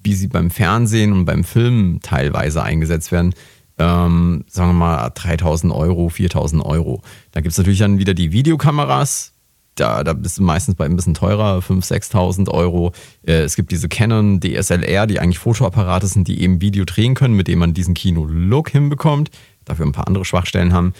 wie 0.02 0.14
sie 0.14 0.28
beim 0.28 0.50
Fernsehen 0.50 1.12
und 1.12 1.26
beim 1.26 1.44
Film 1.44 2.00
teilweise 2.02 2.62
eingesetzt 2.62 3.12
werden, 3.12 3.34
ähm, 3.80 4.44
sagen 4.46 4.70
wir 4.70 4.74
mal 4.74 5.10
3000 5.10 5.72
Euro, 5.72 6.10
4000 6.10 6.64
Euro. 6.64 7.02
Da 7.32 7.40
gibt 7.40 7.52
es 7.52 7.58
natürlich 7.58 7.78
dann 7.78 7.98
wieder 7.98 8.12
die 8.12 8.30
Videokameras. 8.30 9.32
Da, 9.74 10.04
da 10.04 10.12
bist 10.12 10.36
du 10.36 10.42
meistens 10.42 10.74
bei 10.74 10.84
ein 10.84 10.96
bisschen 10.96 11.14
teurer, 11.14 11.60
5.000, 11.60 12.12
6.000 12.12 12.50
Euro. 12.50 12.92
Äh, 13.26 13.40
es 13.40 13.56
gibt 13.56 13.72
diese 13.72 13.88
Canon 13.88 14.38
DSLR, 14.40 15.06
die 15.06 15.18
eigentlich 15.18 15.38
Fotoapparate 15.38 16.06
sind, 16.06 16.28
die 16.28 16.42
eben 16.42 16.60
Video 16.60 16.84
drehen 16.84 17.14
können, 17.14 17.34
mit 17.34 17.48
denen 17.48 17.60
man 17.60 17.72
diesen 17.72 17.94
Kino-Look 17.94 18.68
hinbekommt. 18.68 19.30
Dafür 19.64 19.86
ein 19.86 19.92
paar 19.92 20.06
andere 20.06 20.26
Schwachstellen 20.26 20.74
haben 20.74 20.92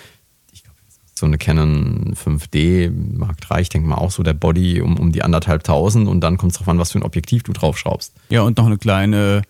so 1.20 1.26
eine 1.26 1.36
Canon 1.36 2.14
5D 2.14 2.90
Mark 2.90 3.36
III, 3.50 3.60
ich 3.60 3.68
denke 3.68 3.86
mal 3.86 3.96
auch 3.96 4.10
so 4.10 4.22
der 4.22 4.32
Body 4.32 4.80
um, 4.80 4.98
um 4.98 5.12
die 5.12 5.22
anderthalbtausend 5.22 6.08
und 6.08 6.22
dann 6.22 6.38
kommt 6.38 6.52
es 6.52 6.58
darauf 6.58 6.68
an, 6.68 6.78
was 6.78 6.92
für 6.92 6.98
ein 6.98 7.02
Objektiv 7.02 7.42
du 7.42 7.52
draufschraubst. 7.52 8.14
Ja, 8.30 8.40
und 8.40 8.56
noch 8.56 8.64
eine 8.64 8.78
kleine 8.78 9.42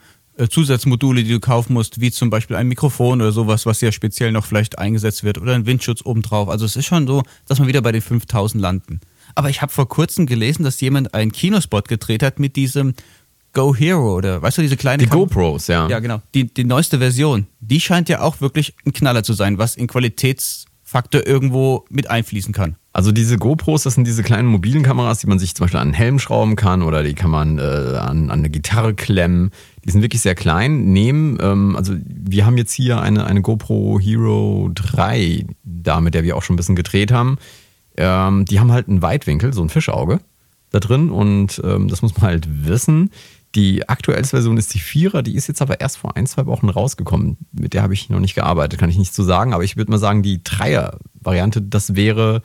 Zusatzmodule, 0.48 1.24
die 1.24 1.32
du 1.32 1.40
kaufen 1.40 1.74
musst, 1.74 2.00
wie 2.00 2.10
zum 2.10 2.30
Beispiel 2.30 2.56
ein 2.56 2.68
Mikrofon 2.68 3.20
oder 3.20 3.32
sowas, 3.32 3.66
was 3.66 3.80
ja 3.80 3.92
speziell 3.92 4.32
noch 4.32 4.46
vielleicht 4.46 4.78
eingesetzt 4.78 5.24
wird 5.24 5.38
oder 5.38 5.54
ein 5.54 5.66
Windschutz 5.66 6.04
obendrauf. 6.04 6.48
Also 6.48 6.64
es 6.64 6.76
ist 6.76 6.86
schon 6.86 7.06
so, 7.06 7.22
dass 7.46 7.58
wir 7.58 7.66
wieder 7.66 7.82
bei 7.82 7.92
den 7.92 8.02
5000 8.02 8.60
landen. 8.60 9.00
Aber 9.34 9.50
ich 9.50 9.62
habe 9.62 9.72
vor 9.72 9.88
kurzem 9.88 10.26
gelesen, 10.26 10.64
dass 10.64 10.80
jemand 10.80 11.14
einen 11.14 11.32
Kinospot 11.32 11.88
gedreht 11.88 12.22
hat 12.22 12.38
mit 12.38 12.56
diesem 12.56 12.94
Go 13.52 13.74
Hero 13.74 14.16
oder 14.16 14.42
weißt 14.42 14.58
du, 14.58 14.62
diese 14.62 14.76
kleine 14.76 15.02
Die 15.02 15.08
Kam 15.08 15.18
GoPros, 15.20 15.66
ja. 15.66 15.88
Ja, 15.88 15.98
genau. 15.98 16.22
Die, 16.34 16.52
die 16.52 16.64
neueste 16.64 16.98
Version, 16.98 17.46
die 17.60 17.80
scheint 17.80 18.08
ja 18.08 18.20
auch 18.20 18.40
wirklich 18.40 18.74
ein 18.86 18.92
Knaller 18.92 19.22
zu 19.22 19.32
sein, 19.32 19.58
was 19.58 19.76
in 19.76 19.86
Qualitäts 19.86 20.66
Faktor 20.82 21.26
irgendwo 21.26 21.84
mit 21.88 22.10
einfließen 22.10 22.52
kann. 22.52 22.76
Also 22.92 23.12
diese 23.12 23.38
GoPros, 23.38 23.84
das 23.84 23.94
sind 23.94 24.06
diese 24.06 24.24
kleinen 24.24 24.48
mobilen 24.48 24.82
Kameras, 24.82 25.18
die 25.18 25.28
man 25.28 25.38
sich 25.38 25.54
zum 25.54 25.64
Beispiel 25.64 25.78
an 25.78 25.88
einen 25.88 25.94
Helm 25.94 26.18
schrauben 26.18 26.56
kann 26.56 26.82
oder 26.82 27.04
die 27.04 27.14
kann 27.14 27.30
man 27.30 27.58
äh, 27.58 27.62
an, 27.62 28.30
an, 28.30 28.30
eine 28.30 28.50
Gitarre 28.50 28.94
klemmen. 28.94 29.52
Die 29.84 29.90
sind 29.92 30.02
wirklich 30.02 30.22
sehr 30.22 30.34
klein. 30.34 30.92
Nehmen, 30.92 31.38
ähm, 31.40 31.76
also 31.76 31.94
wir 32.04 32.46
haben 32.46 32.56
jetzt 32.56 32.72
hier 32.72 33.00
eine, 33.00 33.26
eine 33.26 33.42
GoPro 33.42 34.00
Hero 34.00 34.70
3, 34.74 35.46
da 35.62 36.00
mit 36.00 36.14
der 36.14 36.24
wir 36.24 36.36
auch 36.36 36.42
schon 36.42 36.54
ein 36.54 36.56
bisschen 36.56 36.74
gedreht 36.74 37.12
haben. 37.12 37.38
Ähm, 37.96 38.44
die 38.44 38.58
haben 38.58 38.72
halt 38.72 38.88
einen 38.88 39.02
Weitwinkel, 39.02 39.52
so 39.52 39.62
ein 39.62 39.68
Fischauge 39.68 40.18
da 40.72 40.80
drin 40.80 41.10
und 41.10 41.60
ähm, 41.64 41.86
das 41.88 42.02
muss 42.02 42.16
man 42.16 42.22
halt 42.22 42.66
wissen. 42.66 43.10
Die 43.54 43.88
aktuellste 43.88 44.36
Version 44.36 44.56
ist 44.56 44.74
die 44.74 44.78
Vierer, 44.78 45.22
die 45.22 45.34
ist 45.34 45.48
jetzt 45.48 45.62
aber 45.62 45.80
erst 45.80 45.98
vor 45.98 46.16
ein, 46.16 46.26
zwei 46.26 46.46
Wochen 46.46 46.68
rausgekommen. 46.68 47.36
Mit 47.52 47.74
der 47.74 47.82
habe 47.82 47.94
ich 47.94 48.08
noch 48.08 48.20
nicht 48.20 48.34
gearbeitet, 48.34 48.78
kann 48.78 48.90
ich 48.90 48.98
nicht 48.98 49.14
so 49.14 49.24
sagen. 49.24 49.54
Aber 49.54 49.64
ich 49.64 49.76
würde 49.76 49.90
mal 49.90 49.98
sagen, 49.98 50.22
die 50.22 50.42
Dreier-Variante, 50.44 51.60
das 51.60 51.96
wäre 51.96 52.42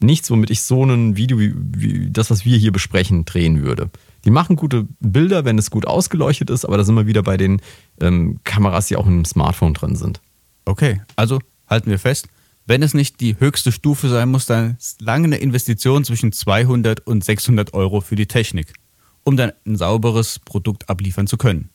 nichts, 0.00 0.30
womit 0.30 0.50
ich 0.50 0.62
so 0.62 0.84
ein 0.84 1.16
Video 1.16 1.38
wie, 1.38 1.54
wie, 1.56 2.10
das, 2.10 2.30
was 2.30 2.44
wir 2.44 2.56
hier 2.56 2.72
besprechen, 2.72 3.24
drehen 3.24 3.62
würde. 3.62 3.90
Die 4.24 4.30
machen 4.30 4.56
gute 4.56 4.86
Bilder, 5.00 5.44
wenn 5.44 5.58
es 5.58 5.70
gut 5.70 5.86
ausgeleuchtet 5.86 6.50
ist, 6.50 6.64
aber 6.64 6.76
da 6.76 6.84
sind 6.84 6.94
wir 6.94 7.06
wieder 7.06 7.22
bei 7.22 7.36
den 7.36 7.60
ähm, 8.00 8.40
Kameras, 8.44 8.88
die 8.88 8.96
auch 8.96 9.06
im 9.06 9.24
Smartphone 9.24 9.74
drin 9.74 9.96
sind. 9.96 10.20
Okay, 10.64 11.00
also 11.16 11.38
halten 11.68 11.90
wir 11.90 11.98
fest, 11.98 12.28
wenn 12.66 12.82
es 12.82 12.92
nicht 12.92 13.20
die 13.20 13.40
höchste 13.40 13.72
Stufe 13.72 14.08
sein 14.08 14.28
muss, 14.28 14.44
dann 14.44 14.76
ist 14.78 15.00
lange 15.00 15.24
eine 15.24 15.38
Investition 15.38 16.04
zwischen 16.04 16.32
200 16.32 17.06
und 17.06 17.24
600 17.24 17.72
Euro 17.72 18.02
für 18.02 18.16
die 18.16 18.26
Technik, 18.26 18.74
um 19.24 19.38
dann 19.38 19.52
ein 19.66 19.76
sauberes 19.76 20.38
Produkt 20.38 20.90
abliefern 20.90 21.26
zu 21.26 21.38
können. 21.38 21.70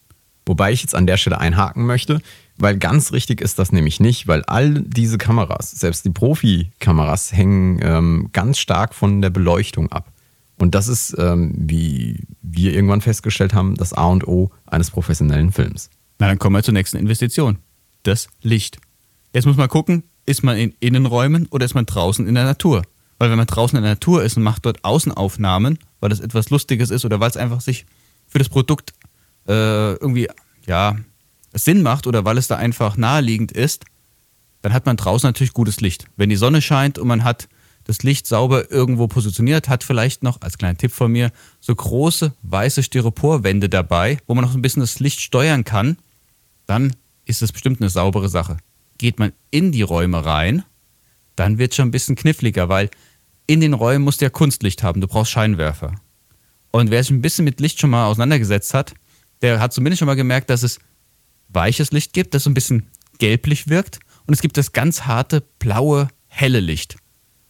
Wobei 0.45 0.71
ich 0.71 0.81
jetzt 0.81 0.93
an 0.93 1.07
der 1.07 1.17
Stelle 1.17 1.39
einhaken 1.39 1.85
möchte, 1.85 2.21
weil 2.57 2.77
ganz 2.77 3.11
richtig 3.11 3.41
ist 3.41 3.59
das 3.59 3.71
nämlich 3.71 3.99
nicht, 3.99 4.27
weil 4.27 4.43
all 4.43 4.81
diese 4.81 5.17
Kameras, 5.17 5.71
selbst 5.71 6.05
die 6.05 6.11
Profi-Kameras, 6.11 7.33
hängen 7.33 7.79
ähm, 7.81 8.29
ganz 8.31 8.59
stark 8.59 8.93
von 8.93 9.21
der 9.21 9.29
Beleuchtung 9.29 9.91
ab. 9.91 10.11
Und 10.59 10.75
das 10.75 10.87
ist, 10.87 11.15
ähm, 11.17 11.53
wie 11.57 12.23
wir 12.41 12.73
irgendwann 12.73 13.01
festgestellt 13.01 13.53
haben, 13.53 13.75
das 13.75 13.93
A 13.93 14.07
und 14.07 14.27
O 14.27 14.51
eines 14.65 14.91
professionellen 14.91 15.51
Films. 15.51 15.89
Na, 16.19 16.27
dann 16.27 16.39
kommen 16.39 16.55
wir 16.55 16.63
zur 16.63 16.73
nächsten 16.73 16.97
Investition. 16.97 17.57
Das 18.03 18.27
Licht. 18.41 18.77
Jetzt 19.33 19.45
muss 19.45 19.57
man 19.57 19.67
gucken, 19.67 20.03
ist 20.25 20.43
man 20.43 20.57
in 20.57 20.73
Innenräumen 20.79 21.47
oder 21.47 21.65
ist 21.65 21.73
man 21.73 21.85
draußen 21.85 22.27
in 22.27 22.35
der 22.35 22.45
Natur? 22.45 22.83
Weil 23.17 23.29
wenn 23.29 23.37
man 23.37 23.47
draußen 23.47 23.77
in 23.77 23.83
der 23.83 23.93
Natur 23.93 24.23
ist 24.23 24.37
und 24.37 24.43
macht 24.43 24.65
dort 24.65 24.83
Außenaufnahmen, 24.83 25.79
weil 25.99 26.09
das 26.09 26.19
etwas 26.19 26.49
Lustiges 26.49 26.91
ist 26.91 27.03
oder 27.03 27.19
weil 27.19 27.29
es 27.29 27.37
einfach 27.37 27.61
sich 27.61 27.85
für 28.27 28.39
das 28.39 28.49
Produkt 28.49 28.93
äh, 29.47 29.93
irgendwie, 29.93 30.27
ja, 30.65 30.95
Sinn 31.53 31.81
macht 31.81 32.07
oder 32.07 32.25
weil 32.25 32.37
es 32.37 32.47
da 32.47 32.57
einfach 32.57 32.97
naheliegend 32.97 33.51
ist, 33.51 33.85
dann 34.61 34.73
hat 34.73 34.85
man 34.85 34.97
draußen 34.97 35.27
natürlich 35.27 35.53
gutes 35.53 35.81
Licht. 35.81 36.05
Wenn 36.15 36.29
die 36.29 36.35
Sonne 36.35 36.61
scheint 36.61 36.97
und 36.97 37.07
man 37.07 37.23
hat 37.23 37.47
das 37.83 38.01
Licht 38.03 38.27
sauber 38.27 38.71
irgendwo 38.71 39.07
positioniert, 39.07 39.67
hat 39.67 39.83
vielleicht 39.83 40.23
noch, 40.23 40.41
als 40.41 40.57
kleiner 40.57 40.77
Tipp 40.77 40.91
von 40.91 41.11
mir, 41.11 41.31
so 41.59 41.75
große 41.75 42.33
weiße 42.41 42.81
Styroporwände 42.81 43.69
dabei, 43.69 44.19
wo 44.25 44.35
man 44.35 44.45
noch 44.45 44.55
ein 44.55 44.61
bisschen 44.61 44.81
das 44.81 44.99
Licht 44.99 45.19
steuern 45.19 45.65
kann, 45.65 45.97
dann 46.65 46.95
ist 47.25 47.41
das 47.41 47.51
bestimmt 47.51 47.81
eine 47.81 47.89
saubere 47.89 48.29
Sache. 48.29 48.57
Geht 48.97 49.19
man 49.19 49.33
in 49.51 49.71
die 49.71 49.81
Räume 49.81 50.25
rein, 50.25 50.63
dann 51.35 51.57
wird 51.57 51.71
es 51.71 51.75
schon 51.75 51.89
ein 51.89 51.91
bisschen 51.91 52.15
kniffliger, 52.15 52.69
weil 52.69 52.89
in 53.47 53.59
den 53.59 53.73
Räumen 53.73 54.05
musst 54.05 54.21
du 54.21 54.25
ja 54.25 54.29
Kunstlicht 54.29 54.83
haben, 54.83 55.01
du 55.01 55.07
brauchst 55.07 55.31
Scheinwerfer. 55.31 55.95
Und 56.71 56.89
wer 56.89 57.03
sich 57.03 57.11
ein 57.11 57.21
bisschen 57.21 57.45
mit 57.45 57.59
Licht 57.59 57.79
schon 57.79 57.89
mal 57.89 58.07
auseinandergesetzt 58.07 58.73
hat, 58.73 58.93
der 59.41 59.59
hat 59.59 59.73
zumindest 59.73 59.99
schon 59.99 60.05
mal 60.05 60.15
gemerkt, 60.15 60.49
dass 60.49 60.63
es 60.63 60.79
weiches 61.53 61.91
Licht 61.91 62.13
gibt, 62.13 62.33
das 62.33 62.43
so 62.43 62.49
ein 62.49 62.53
bisschen 62.53 62.87
gelblich 63.19 63.67
wirkt. 63.67 63.99
Und 64.25 64.33
es 64.33 64.41
gibt 64.41 64.57
das 64.57 64.71
ganz 64.71 65.01
harte, 65.01 65.43
blaue, 65.59 66.07
helle 66.27 66.59
Licht. 66.59 66.97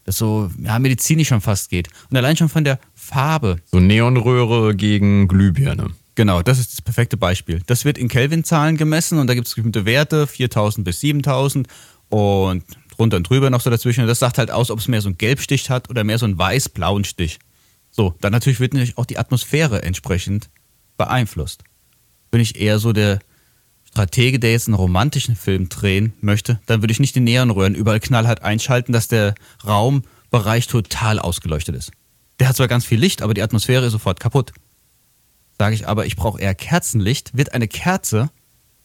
Das 0.06 0.18
so 0.18 0.50
ja, 0.60 0.80
medizinisch 0.80 1.30
schon 1.30 1.42
fast 1.42 1.70
geht. 1.70 1.88
Und 2.10 2.18
allein 2.18 2.36
schon 2.36 2.50
von 2.50 2.64
der 2.64 2.80
Farbe. 2.94 3.58
So 3.66 3.80
Neonröhre 3.80 4.76
gegen 4.76 5.28
Glühbirne. 5.28 5.92
Genau, 6.16 6.42
das 6.42 6.60
ist 6.60 6.74
das 6.74 6.82
perfekte 6.82 7.18
Beispiel. 7.18 7.62
Das 7.66 7.86
wird 7.86 7.98
in 7.98 8.08
Kelvin-Zahlen 8.08 8.78
gemessen 8.78 9.18
und 9.18 9.28
da 9.28 9.34
gibt 9.34 9.48
es 9.48 9.56
bestimmte 9.56 9.86
Werte, 9.86 10.28
4000 10.28 10.86
bis 10.86 11.00
7000 11.00 11.68
und 12.10 12.64
drunter 12.96 13.18
und 13.18 13.30
drüber 13.30 13.50
noch 13.50 13.62
so 13.62 13.70
dazwischen. 13.70 14.02
Und 14.02 14.08
das 14.08 14.20
sagt 14.20 14.38
halt 14.38 14.52
aus, 14.52 14.70
ob 14.70 14.80
es 14.80 14.88
mehr 14.88 15.02
so 15.02 15.10
einen 15.10 15.18
Gelbstich 15.18 15.70
hat 15.70 15.90
oder 15.90 16.04
mehr 16.04 16.20
so 16.20 16.26
einen 16.26 16.38
weiß-blauen 16.38 17.04
Stich. 17.04 17.40
So, 17.90 18.16
dann 18.22 18.32
natürlich 18.32 18.60
wird 18.60 18.74
natürlich 18.74 18.98
auch 18.98 19.06
die 19.06 19.18
Atmosphäre 19.18 19.82
entsprechend 19.82 20.50
beeinflusst. 20.98 21.64
Bin 22.30 22.42
ich 22.42 22.60
eher 22.60 22.78
so 22.78 22.94
der 22.94 23.20
Stratege, 23.94 24.40
der 24.40 24.54
jetzt 24.54 24.68
einen 24.68 24.74
romantischen 24.74 25.36
Film 25.36 25.70
drehen 25.70 26.14
möchte, 26.20 26.60
dann 26.66 26.82
würde 26.82 26.92
ich 26.92 27.00
nicht 27.00 27.16
die 27.16 27.20
Neonröhren 27.20 27.76
überall 27.76 28.00
knallhart 28.00 28.42
einschalten, 28.42 28.92
dass 28.92 29.08
der 29.08 29.36
Raumbereich 29.68 30.66
total 30.66 31.20
ausgeleuchtet 31.20 31.76
ist. 31.76 31.92
Der 32.40 32.50
hat 32.50 32.56
zwar 32.56 32.68
ganz 32.68 32.86
viel 32.86 33.00
Licht, 33.00 33.22
aber 33.22 33.36
die 33.36 33.44
Atmosphäre 33.44 33.86
ist 33.86 33.92
sofort 33.92 34.20
kaputt. 34.20 34.52
Sage 35.60 35.76
ich 35.76 35.88
aber, 35.88 36.08
ich 36.08 36.16
brauche 36.16 36.42
eher 36.42 36.56
Kerzenlicht, 36.56 37.38
wird 37.38 37.54
eine 37.54 37.68
Kerze 37.68 38.32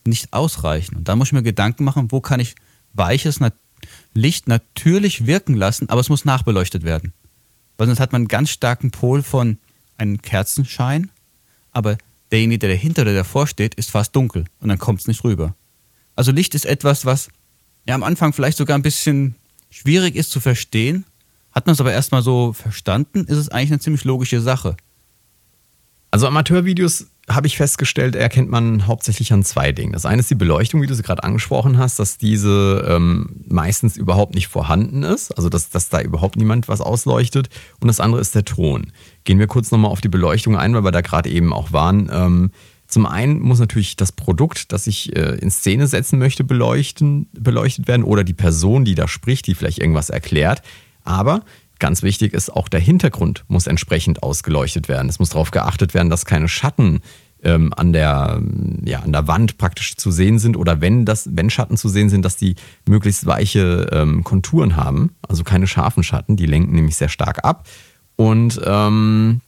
nicht 0.05 0.35
ausreichen. 0.35 0.97
Und 0.97 1.09
da 1.09 1.17
muss 1.17 1.29
ich 1.29 1.33
mir 1.33 1.43
Gedanken 1.43 1.85
machen, 1.85 2.13
wo 2.13 2.21
kann 2.21 2.39
ich 2.39 2.55
weiches 2.93 3.41
Licht 4.13 4.47
natürlich 4.47 5.25
wirken 5.25 5.55
lassen, 5.55 5.89
aber 5.89 6.03
es 6.03 6.11
muss 6.11 6.27
nachbeleuchtet 6.27 6.83
werden. 6.83 7.15
Weil 7.79 7.87
sonst 7.87 8.01
hat 8.01 8.13
man 8.13 8.21
einen 8.21 8.29
ganz 8.29 8.51
starken 8.51 8.91
Pol 8.91 9.23
von 9.23 9.57
einem 9.97 10.21
Kerzenschein, 10.21 11.11
aber 11.73 11.97
derjenige, 12.31 12.61
der 12.61 12.71
dahinter 12.71 13.03
oder 13.03 13.15
davor 13.15 13.47
steht, 13.47 13.75
ist 13.75 13.91
fast 13.91 14.15
dunkel 14.15 14.45
und 14.61 14.69
dann 14.69 14.79
kommt 14.79 15.01
es 15.01 15.07
nicht 15.07 15.25
rüber. 15.25 15.55
Also 16.17 16.33
Licht 16.33 16.55
ist 16.55 16.67
etwas, 16.67 17.05
was 17.05 17.29
ja 17.87 17.95
am 17.95 18.03
Anfang 18.03 18.33
vielleicht 18.33 18.59
sogar 18.59 18.77
ein 18.77 18.83
bisschen 18.83 19.35
schwierig 19.71 20.17
ist 20.17 20.31
zu 20.31 20.41
verstehen. 20.41 21.05
Hat 21.53 21.67
man 21.67 21.75
es 21.75 21.81
aber 21.81 21.93
erstmal 21.93 22.23
so 22.23 22.53
verstanden, 22.53 23.25
ist 23.25 23.37
es 23.37 23.49
eigentlich 23.49 23.71
eine 23.71 23.81
ziemlich 23.81 24.05
logische 24.05 24.41
Sache. 24.41 24.77
Also 26.11 26.27
Amateurvideos 26.27 27.07
habe 27.29 27.47
ich 27.47 27.57
festgestellt, 27.57 28.17
erkennt 28.17 28.51
man 28.51 28.87
hauptsächlich 28.87 29.33
an 29.33 29.45
zwei 29.45 29.73
Dingen. 29.73 29.93
Das 29.93 30.07
eine 30.07 30.21
ist 30.21 30.31
die 30.31 30.35
Beleuchtung, 30.35 30.81
wie 30.81 30.87
du 30.87 30.95
sie 30.95 31.03
gerade 31.03 31.25
angesprochen 31.25 31.79
hast, 31.79 31.99
dass 31.99 32.17
diese 32.17 32.85
ähm, 32.89 33.45
meistens 33.47 33.97
überhaupt 33.97 34.35
nicht 34.35 34.49
vorhanden 34.49 35.03
ist, 35.03 35.33
also 35.37 35.49
dass, 35.49 35.69
dass 35.71 35.89
da 35.89 36.01
überhaupt 36.01 36.37
niemand 36.37 36.69
was 36.69 36.81
ausleuchtet. 36.81 37.49
Und 37.81 37.89
das 37.89 38.01
andere 38.01 38.21
ist 38.21 38.35
der 38.35 38.45
Ton. 38.45 38.93
Gehen 39.25 39.39
wir 39.39 39.47
kurz 39.47 39.71
nochmal 39.71 39.91
auf 39.91 40.01
die 40.01 40.09
Beleuchtung 40.09 40.57
ein, 40.57 40.75
weil 40.75 40.85
wir 40.85 40.91
da 40.91 41.03
gerade 41.03 41.29
eben 41.29 41.53
auch 41.53 41.73
waren. 41.73 42.11
Ähm, 42.13 42.51
zum 42.87 43.05
einen 43.05 43.41
muss 43.41 43.59
natürlich 43.59 43.97
das 43.97 44.13
Produkt, 44.13 44.73
das 44.73 44.87
ich 44.87 45.15
äh, 45.15 45.37
in 45.37 45.51
Szene 45.51 45.87
setzen 45.87 46.19
möchte, 46.19 46.43
beleuchten, 46.43 47.29
beleuchtet 47.33 47.87
werden 47.87 48.03
oder 48.03 48.25
die 48.25 48.35
Person, 48.35 48.87
die 48.87 48.95
da 48.95 49.07
spricht, 49.07 49.47
die 49.47 49.55
vielleicht 49.55 49.79
irgendwas 49.79 50.09
erklärt. 50.09 50.63
Aber 51.05 51.43
Ganz 51.79 52.03
wichtig 52.03 52.35
ist 52.35 52.51
auch 52.51 52.69
der 52.69 52.81
Hintergrund 52.81 53.45
muss 53.49 53.67
entsprechend 53.67 54.23
ausgeleuchtet 54.23 54.89
werden. 54.89 55.09
Es 55.09 55.19
muss 55.19 55.31
darauf 55.31 55.51
geachtet 55.51 55.95
werden, 55.95 56.11
dass 56.11 56.25
keine 56.25 56.49
Schatten 56.49 57.01
ähm, 57.43 57.73
an, 57.77 57.93
der, 57.93 58.43
ja, 58.85 59.01
an 59.01 59.13
der 59.13 59.29
Wand 59.29 59.59
praktisch 59.59 59.97
zu 59.97 60.11
sehen 60.11 60.39
sind 60.39 60.57
oder 60.57 60.81
wenn, 60.81 61.05
das, 61.05 61.29
wenn 61.33 61.51
Schatten 61.51 61.77
zu 61.77 61.89
sehen 61.89 62.11
sind, 62.11 62.25
dass 62.25 62.37
die 62.37 62.57
möglichst 62.89 63.27
weiche 63.27 63.89
ähm, 63.93 64.25
Konturen 64.25 64.77
haben, 64.77 65.15
also 65.27 65.45
keine 65.45 65.67
scharfen 65.67 66.03
Schatten, 66.03 66.37
die 66.37 66.47
lenken 66.47 66.75
nämlich 66.75 66.97
sehr 66.97 67.09
stark 67.09 67.45
ab. 67.45 67.69
Und 68.17 68.61
ähm, 68.65 69.41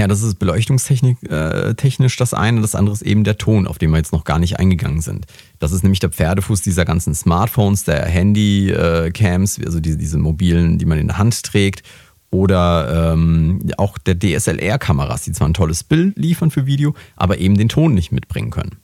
ja, 0.00 0.08
das 0.08 0.22
ist 0.22 0.38
beleuchtungstechnisch 0.38 1.18
äh, 1.28 2.18
das 2.18 2.32
eine, 2.32 2.62
das 2.62 2.74
andere 2.74 2.94
ist 2.94 3.02
eben 3.02 3.22
der 3.22 3.36
Ton, 3.36 3.66
auf 3.66 3.76
den 3.76 3.90
wir 3.90 3.98
jetzt 3.98 4.14
noch 4.14 4.24
gar 4.24 4.38
nicht 4.38 4.58
eingegangen 4.58 5.02
sind. 5.02 5.26
Das 5.58 5.72
ist 5.72 5.82
nämlich 5.82 6.00
der 6.00 6.08
Pferdefuß 6.08 6.62
dieser 6.62 6.86
ganzen 6.86 7.14
Smartphones, 7.14 7.84
der 7.84 8.06
Handycams, 8.06 9.58
äh, 9.58 9.66
also 9.66 9.78
diese, 9.78 9.98
diese 9.98 10.16
mobilen, 10.16 10.78
die 10.78 10.86
man 10.86 10.98
in 10.98 11.08
der 11.08 11.18
Hand 11.18 11.42
trägt 11.42 11.82
oder 12.30 13.12
ähm, 13.12 13.70
auch 13.76 13.98
der 13.98 14.18
DSLR-Kameras, 14.18 15.22
die 15.22 15.32
zwar 15.32 15.48
ein 15.48 15.54
tolles 15.54 15.84
Bild 15.84 16.16
liefern 16.16 16.50
für 16.50 16.64
Video, 16.64 16.94
aber 17.16 17.36
eben 17.36 17.58
den 17.58 17.68
Ton 17.68 17.92
nicht 17.92 18.10
mitbringen 18.10 18.50
können. 18.50 18.76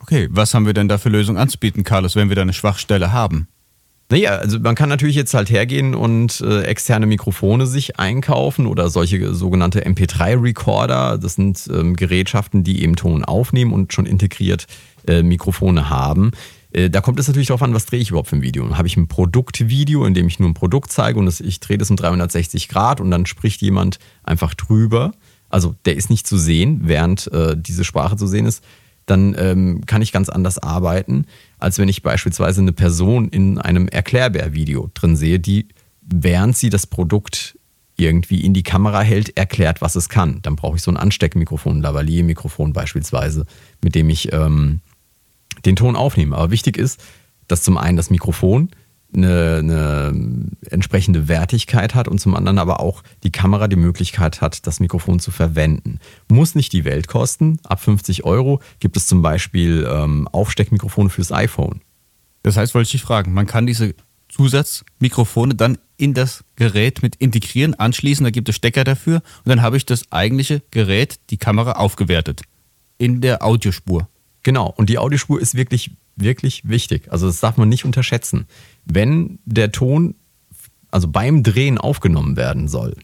Okay, 0.00 0.28
was 0.30 0.52
haben 0.52 0.66
wir 0.66 0.74
denn 0.74 0.88
da 0.88 0.98
für 0.98 1.08
Lösungen 1.08 1.38
anzubieten, 1.38 1.82
Carlos, 1.82 2.14
wenn 2.14 2.28
wir 2.28 2.36
da 2.36 2.42
eine 2.42 2.52
Schwachstelle 2.52 3.10
haben? 3.10 3.48
Naja, 4.10 4.30
also 4.32 4.58
man 4.58 4.74
kann 4.74 4.88
natürlich 4.88 5.14
jetzt 5.14 5.34
halt 5.34 5.50
hergehen 5.50 5.94
und 5.94 6.40
äh, 6.40 6.62
externe 6.62 7.06
Mikrofone 7.06 7.68
sich 7.68 8.00
einkaufen 8.00 8.66
oder 8.66 8.90
solche 8.90 9.32
sogenannte 9.34 9.86
MP3-Recorder. 9.86 11.16
Das 11.16 11.36
sind 11.36 11.70
ähm, 11.72 11.94
Gerätschaften, 11.94 12.64
die 12.64 12.82
eben 12.82 12.96
Ton 12.96 13.24
aufnehmen 13.24 13.72
und 13.72 13.92
schon 13.92 14.06
integriert 14.06 14.66
äh, 15.06 15.22
Mikrofone 15.22 15.90
haben. 15.90 16.32
Äh, 16.72 16.90
da 16.90 17.00
kommt 17.00 17.20
es 17.20 17.28
natürlich 17.28 17.48
darauf 17.48 17.62
an, 17.62 17.72
was 17.72 17.86
drehe 17.86 18.00
ich 18.00 18.10
überhaupt 18.10 18.28
für 18.28 18.36
ein 18.36 18.42
Video. 18.42 18.76
Habe 18.76 18.88
ich 18.88 18.96
ein 18.96 19.06
Produktvideo, 19.06 20.04
in 20.04 20.14
dem 20.14 20.26
ich 20.26 20.40
nur 20.40 20.48
ein 20.48 20.54
Produkt 20.54 20.90
zeige 20.90 21.20
und 21.20 21.40
ich 21.40 21.60
drehe 21.60 21.78
das 21.78 21.90
um 21.90 21.96
360 21.96 22.68
Grad 22.68 23.00
und 23.00 23.12
dann 23.12 23.26
spricht 23.26 23.62
jemand 23.62 24.00
einfach 24.24 24.54
drüber. 24.54 25.12
Also 25.50 25.76
der 25.84 25.94
ist 25.94 26.10
nicht 26.10 26.26
zu 26.26 26.36
sehen, 26.36 26.80
während 26.82 27.30
äh, 27.32 27.56
diese 27.56 27.84
Sprache 27.84 28.16
zu 28.16 28.26
sehen 28.26 28.46
ist 28.46 28.64
dann 29.10 29.34
ähm, 29.38 29.86
kann 29.86 30.02
ich 30.02 30.12
ganz 30.12 30.28
anders 30.28 30.58
arbeiten, 30.58 31.26
als 31.58 31.78
wenn 31.78 31.88
ich 31.88 32.02
beispielsweise 32.02 32.60
eine 32.60 32.72
Person 32.72 33.28
in 33.28 33.58
einem 33.58 33.88
Erklärbär-Video 33.88 34.90
drin 34.94 35.16
sehe, 35.16 35.40
die, 35.40 35.68
während 36.02 36.56
sie 36.56 36.70
das 36.70 36.86
Produkt 36.86 37.58
irgendwie 37.96 38.40
in 38.40 38.54
die 38.54 38.62
Kamera 38.62 39.02
hält, 39.02 39.36
erklärt, 39.36 39.82
was 39.82 39.94
es 39.94 40.08
kann. 40.08 40.40
Dann 40.42 40.56
brauche 40.56 40.76
ich 40.76 40.82
so 40.82 40.90
ein 40.90 40.96
Ansteckmikrofon, 40.96 41.78
ein 41.78 41.82
Lavalier-Mikrofon 41.82 42.72
beispielsweise, 42.72 43.44
mit 43.82 43.94
dem 43.94 44.08
ich 44.08 44.32
ähm, 44.32 44.80
den 45.64 45.76
Ton 45.76 45.96
aufnehme. 45.96 46.36
Aber 46.36 46.50
wichtig 46.50 46.76
ist, 46.78 47.02
dass 47.46 47.62
zum 47.62 47.76
einen 47.76 47.96
das 47.96 48.10
Mikrofon 48.10 48.70
eine, 49.14 49.56
eine 49.58 50.50
entsprechende 50.70 51.28
Wertigkeit 51.28 51.94
hat 51.94 52.08
und 52.08 52.20
zum 52.20 52.34
anderen 52.36 52.58
aber 52.58 52.80
auch 52.80 53.02
die 53.22 53.32
Kamera 53.32 53.68
die 53.68 53.76
Möglichkeit 53.76 54.40
hat, 54.40 54.66
das 54.66 54.80
Mikrofon 54.80 55.20
zu 55.20 55.30
verwenden. 55.30 55.98
Muss 56.28 56.54
nicht 56.54 56.72
die 56.72 56.84
Welt 56.84 57.08
kosten. 57.08 57.58
Ab 57.64 57.80
50 57.80 58.24
Euro 58.24 58.60
gibt 58.78 58.96
es 58.96 59.06
zum 59.06 59.22
Beispiel 59.22 59.88
ähm, 59.90 60.28
Aufsteckmikrofone 60.28 61.10
fürs 61.10 61.32
iPhone. 61.32 61.80
Das 62.42 62.56
heißt, 62.56 62.74
wollte 62.74 62.86
ich 62.86 62.92
dich 62.92 63.02
fragen, 63.02 63.34
man 63.34 63.46
kann 63.46 63.66
diese 63.66 63.94
Zusatzmikrofone 64.28 65.54
dann 65.54 65.78
in 65.96 66.14
das 66.14 66.44
Gerät 66.56 67.02
mit 67.02 67.16
integrieren, 67.16 67.74
anschließen, 67.74 68.24
da 68.24 68.30
gibt 68.30 68.48
es 68.48 68.56
Stecker 68.56 68.84
dafür 68.84 69.16
und 69.16 69.48
dann 69.48 69.60
habe 69.60 69.76
ich 69.76 69.84
das 69.84 70.10
eigentliche 70.10 70.62
Gerät, 70.70 71.18
die 71.30 71.36
Kamera, 71.36 71.72
aufgewertet 71.72 72.42
in 72.96 73.20
der 73.20 73.44
Audiospur. 73.44 74.08
Genau, 74.42 74.72
und 74.76 74.88
die 74.88 74.98
Audiospur 74.98 75.40
ist 75.40 75.54
wirklich, 75.54 75.90
wirklich 76.20 76.68
wichtig. 76.68 77.10
Also 77.10 77.26
das 77.26 77.40
darf 77.40 77.56
man 77.56 77.68
nicht 77.68 77.84
unterschätzen 77.84 78.46
wenn 78.84 79.38
der 79.44 79.72
Ton 79.72 80.14
also 80.90 81.08
beim 81.08 81.42
Drehen 81.42 81.78
aufgenommen 81.78 82.36
werden 82.36 82.68
soll, 82.68 82.96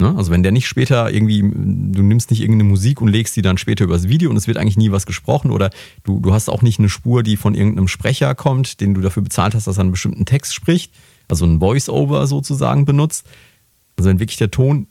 Ne? 0.00 0.12
Also 0.16 0.32
wenn 0.32 0.42
der 0.42 0.50
nicht 0.50 0.66
später 0.66 1.12
irgendwie, 1.12 1.40
du 1.40 2.02
nimmst 2.02 2.30
nicht 2.30 2.40
irgendeine 2.40 2.68
Musik 2.68 3.00
und 3.00 3.08
legst 3.08 3.36
die 3.36 3.42
dann 3.42 3.58
später 3.58 3.84
übers 3.84 4.08
Video 4.08 4.28
und 4.28 4.36
es 4.36 4.48
wird 4.48 4.58
eigentlich 4.58 4.76
nie 4.76 4.90
was 4.90 5.06
gesprochen 5.06 5.52
oder 5.52 5.70
du, 6.02 6.18
du 6.18 6.32
hast 6.32 6.48
auch 6.48 6.62
nicht 6.62 6.80
eine 6.80 6.88
Spur, 6.88 7.22
die 7.22 7.36
von 7.36 7.54
irgendeinem 7.54 7.86
Sprecher 7.86 8.34
kommt, 8.34 8.80
den 8.80 8.94
du 8.94 9.00
dafür 9.00 9.22
bezahlt 9.22 9.54
hast, 9.54 9.68
dass 9.68 9.78
er 9.78 9.82
einen 9.82 9.92
bestimmten 9.92 10.26
Text 10.26 10.52
spricht, 10.52 10.92
also 11.28 11.46
ein 11.46 11.60
Voice-Over 11.60 12.26
sozusagen 12.26 12.86
benutzt. 12.86 13.24
Also 13.96 14.10
wenn 14.10 14.18
wirklich 14.18 14.36
der 14.36 14.50
Ton 14.50 14.88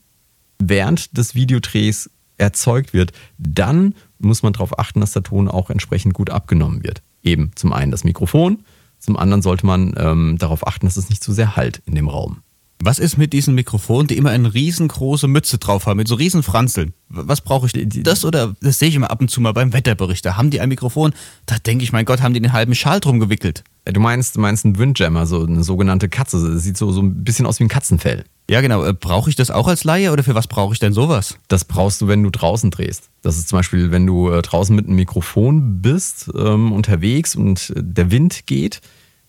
während 0.57 1.17
des 1.17 1.35
Videodrehs 1.35 2.09
erzeugt 2.37 2.93
wird, 2.93 3.11
dann 3.37 3.95
muss 4.19 4.41
man 4.41 4.53
darauf 4.53 4.79
achten, 4.79 5.01
dass 5.01 5.11
der 5.11 5.23
Ton 5.23 5.49
auch 5.49 5.69
entsprechend 5.69 6.13
gut 6.13 6.29
abgenommen 6.29 6.81
wird. 6.81 7.03
Eben 7.23 7.51
zum 7.55 7.73
einen 7.73 7.91
das 7.91 8.03
Mikrofon, 8.03 8.63
zum 8.99 9.17
anderen 9.17 9.41
sollte 9.41 9.65
man 9.65 9.93
ähm, 9.97 10.37
darauf 10.37 10.67
achten, 10.67 10.85
dass 10.85 10.97
es 10.97 11.09
nicht 11.09 11.23
zu 11.23 11.33
sehr 11.33 11.55
halt 11.55 11.81
in 11.85 11.95
dem 11.95 12.07
Raum. 12.07 12.41
Was 12.85 12.99
ist 12.99 13.17
mit 13.17 13.31
diesen 13.31 13.55
Mikrofonen, 13.55 14.07
die 14.07 14.17
immer 14.17 14.31
eine 14.31 14.53
riesengroße 14.53 15.29
Mütze 15.29 15.57
drauf 15.57 15.85
haben, 15.85 15.95
mit 15.95 16.09
so 16.09 16.15
riesen 16.15 16.43
Franzeln? 16.43 16.93
Was 17.07 17.39
brauche 17.39 17.67
ich? 17.67 18.03
Das 18.03 18.25
oder 18.25 18.57
das 18.59 18.77
sehe 18.77 18.89
ich 18.89 18.95
immer 18.95 19.09
ab 19.09 19.21
und 19.21 19.31
zu 19.31 19.39
mal 19.39 19.53
beim 19.53 19.71
Wetterbericht. 19.71 20.25
Da 20.25 20.35
haben 20.35 20.49
die 20.49 20.59
ein 20.59 20.67
Mikrofon, 20.67 21.13
da 21.45 21.55
denke 21.59 21.85
ich, 21.85 21.93
mein 21.93 22.03
Gott, 22.03 22.21
haben 22.21 22.33
die 22.33 22.41
den 22.41 22.51
halben 22.51 22.75
Schal 22.75 22.99
drum 22.99 23.21
gewickelt. 23.21 23.63
Du 23.85 24.01
meinst, 24.01 24.35
du 24.35 24.41
meinst 24.41 24.65
einen 24.65 24.77
Windjammer, 24.77 25.25
so 25.25 25.45
eine 25.45 25.63
sogenannte 25.63 26.09
Katze. 26.09 26.55
Das 26.55 26.63
sieht 26.63 26.75
so, 26.75 26.91
so 26.91 27.01
ein 27.01 27.23
bisschen 27.23 27.45
aus 27.45 27.61
wie 27.61 27.63
ein 27.63 27.69
Katzenfell. 27.69 28.25
Ja, 28.49 28.59
genau. 28.59 28.83
Äh, 28.83 28.93
brauche 28.93 29.29
ich 29.29 29.37
das 29.37 29.49
auch 29.49 29.69
als 29.69 29.85
Laie 29.85 30.11
oder 30.11 30.23
für 30.23 30.35
was 30.35 30.47
brauche 30.47 30.73
ich 30.73 30.79
denn 30.79 30.91
sowas? 30.91 31.37
Das 31.47 31.63
brauchst 31.63 32.01
du, 32.01 32.09
wenn 32.09 32.21
du 32.21 32.31
draußen 32.31 32.69
drehst. 32.69 33.09
Das 33.21 33.37
ist 33.37 33.47
zum 33.47 33.59
Beispiel, 33.59 33.91
wenn 33.91 34.05
du 34.05 34.29
äh, 34.29 34.41
draußen 34.41 34.75
mit 34.75 34.87
einem 34.87 34.97
Mikrofon 34.97 35.81
bist, 35.81 36.29
ähm, 36.35 36.73
unterwegs 36.73 37.33
und 37.37 37.69
äh, 37.69 37.81
der 37.81 38.11
Wind 38.11 38.45
geht 38.45 38.81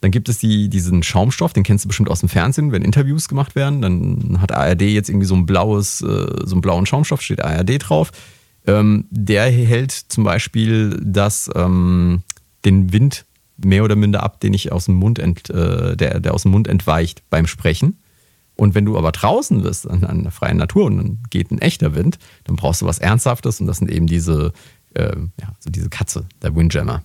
dann 0.05 0.11
gibt 0.11 0.29
es 0.29 0.37
die, 0.37 0.69
diesen 0.69 1.03
Schaumstoff, 1.03 1.55
den 1.55 1.63
kennst 1.63 1.87
du 1.87 1.89
bestimmt 1.89 2.11
aus 2.11 2.21
dem 2.21 2.29
Fernsehen, 2.29 2.73
wenn 2.73 2.83
Interviews 2.83 3.27
gemacht 3.27 3.55
werden. 3.55 3.81
Dann 3.81 4.39
hat 4.39 4.53
ARD 4.53 4.83
jetzt 4.83 5.09
irgendwie 5.09 5.27
so 5.27 5.35
ein 5.35 5.47
blaues, 5.47 6.03
äh, 6.03 6.27
so 6.45 6.57
einen 6.57 6.61
blauen 6.61 6.85
Schaumstoff, 6.85 7.23
steht 7.23 7.43
ARD 7.43 7.79
drauf. 7.79 8.13
Ähm, 8.67 9.07
der 9.09 9.51
hält 9.51 9.93
zum 9.93 10.25
Beispiel 10.25 11.01
das, 11.03 11.51
ähm, 11.55 12.23
den 12.67 12.93
Wind 12.93 13.25
mehr 13.57 13.83
oder 13.83 13.97
minder 13.97 14.23
ab, 14.23 14.41
den 14.41 14.53
ich 14.53 14.73
aus 14.73 14.85
dem 14.85 14.97
Mund 14.97 15.19
ent, 15.19 15.49
äh, 15.49 15.97
der, 15.97 16.21
der 16.21 16.35
aus 16.35 16.43
dem 16.43 16.51
Mund 16.51 16.69
entweicht 16.69 17.23
beim 17.31 17.47
Sprechen. 17.47 17.99
Und 18.57 18.75
wenn 18.75 18.85
du 18.85 18.99
aber 18.99 19.11
draußen 19.11 19.63
bist, 19.63 19.89
an, 19.89 20.05
an 20.05 20.25
der 20.25 20.33
freien 20.33 20.59
Natur 20.59 20.85
und 20.85 20.99
dann 20.99 21.19
geht 21.31 21.51
ein 21.51 21.63
echter 21.63 21.95
Wind, 21.95 22.19
dann 22.45 22.57
brauchst 22.57 22.83
du 22.83 22.87
was 22.87 22.99
Ernsthaftes 22.99 23.59
und 23.59 23.67
das 23.69 23.79
sind 23.79 23.91
eben 23.91 24.07
diese, 24.07 24.53
äh, 24.93 25.17
ja, 25.41 25.55
so 25.61 25.71
diese 25.71 25.89
Katze, 25.89 26.27
der 26.43 26.55
Windjammer. 26.55 27.05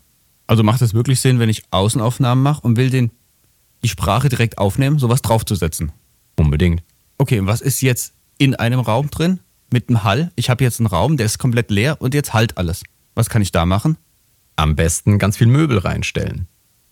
Also 0.50 0.63
macht 0.63 0.82
es 0.82 0.96
wirklich 0.96 1.22
Sinn, 1.22 1.38
wenn 1.38 1.48
ich 1.48 1.62
Außenaufnahmen 1.70 2.44
mache 2.44 2.62
und 2.62 2.75
will 2.75 2.89
den, 2.89 3.12
die 3.84 3.88
Sprache 3.88 4.29
direkt 4.29 4.58
aufnehmen, 4.58 4.98
sowas 4.98 5.22
draufzusetzen? 5.22 5.91
Unbedingt. 6.38 6.82
Okay, 7.20 7.39
und 7.39 7.46
was 7.46 7.62
ist 7.62 7.82
jetzt 7.82 8.13
in 8.39 8.56
einem 8.56 8.79
Raum 8.79 9.12
drin 9.12 9.41
mit 9.72 9.89
einem 9.89 10.03
Hall? 10.03 10.32
Ich 10.36 10.50
habe 10.50 10.63
jetzt 10.63 10.79
einen 10.79 10.88
Raum, 10.88 11.18
der 11.18 11.27
ist 11.27 11.38
komplett 11.38 11.70
leer 11.70 12.01
und 12.01 12.15
jetzt 12.15 12.34
halt 12.34 12.58
alles. 12.58 12.82
Was 13.13 13.29
kann 13.29 13.44
ich 13.44 13.51
da 13.51 13.68
machen? 13.68 13.98
Am 14.56 14.75
besten 14.75 15.20
ganz 15.20 15.38
viel 15.38 15.46
Möbel 15.46 15.77
reinstellen. 15.77 16.48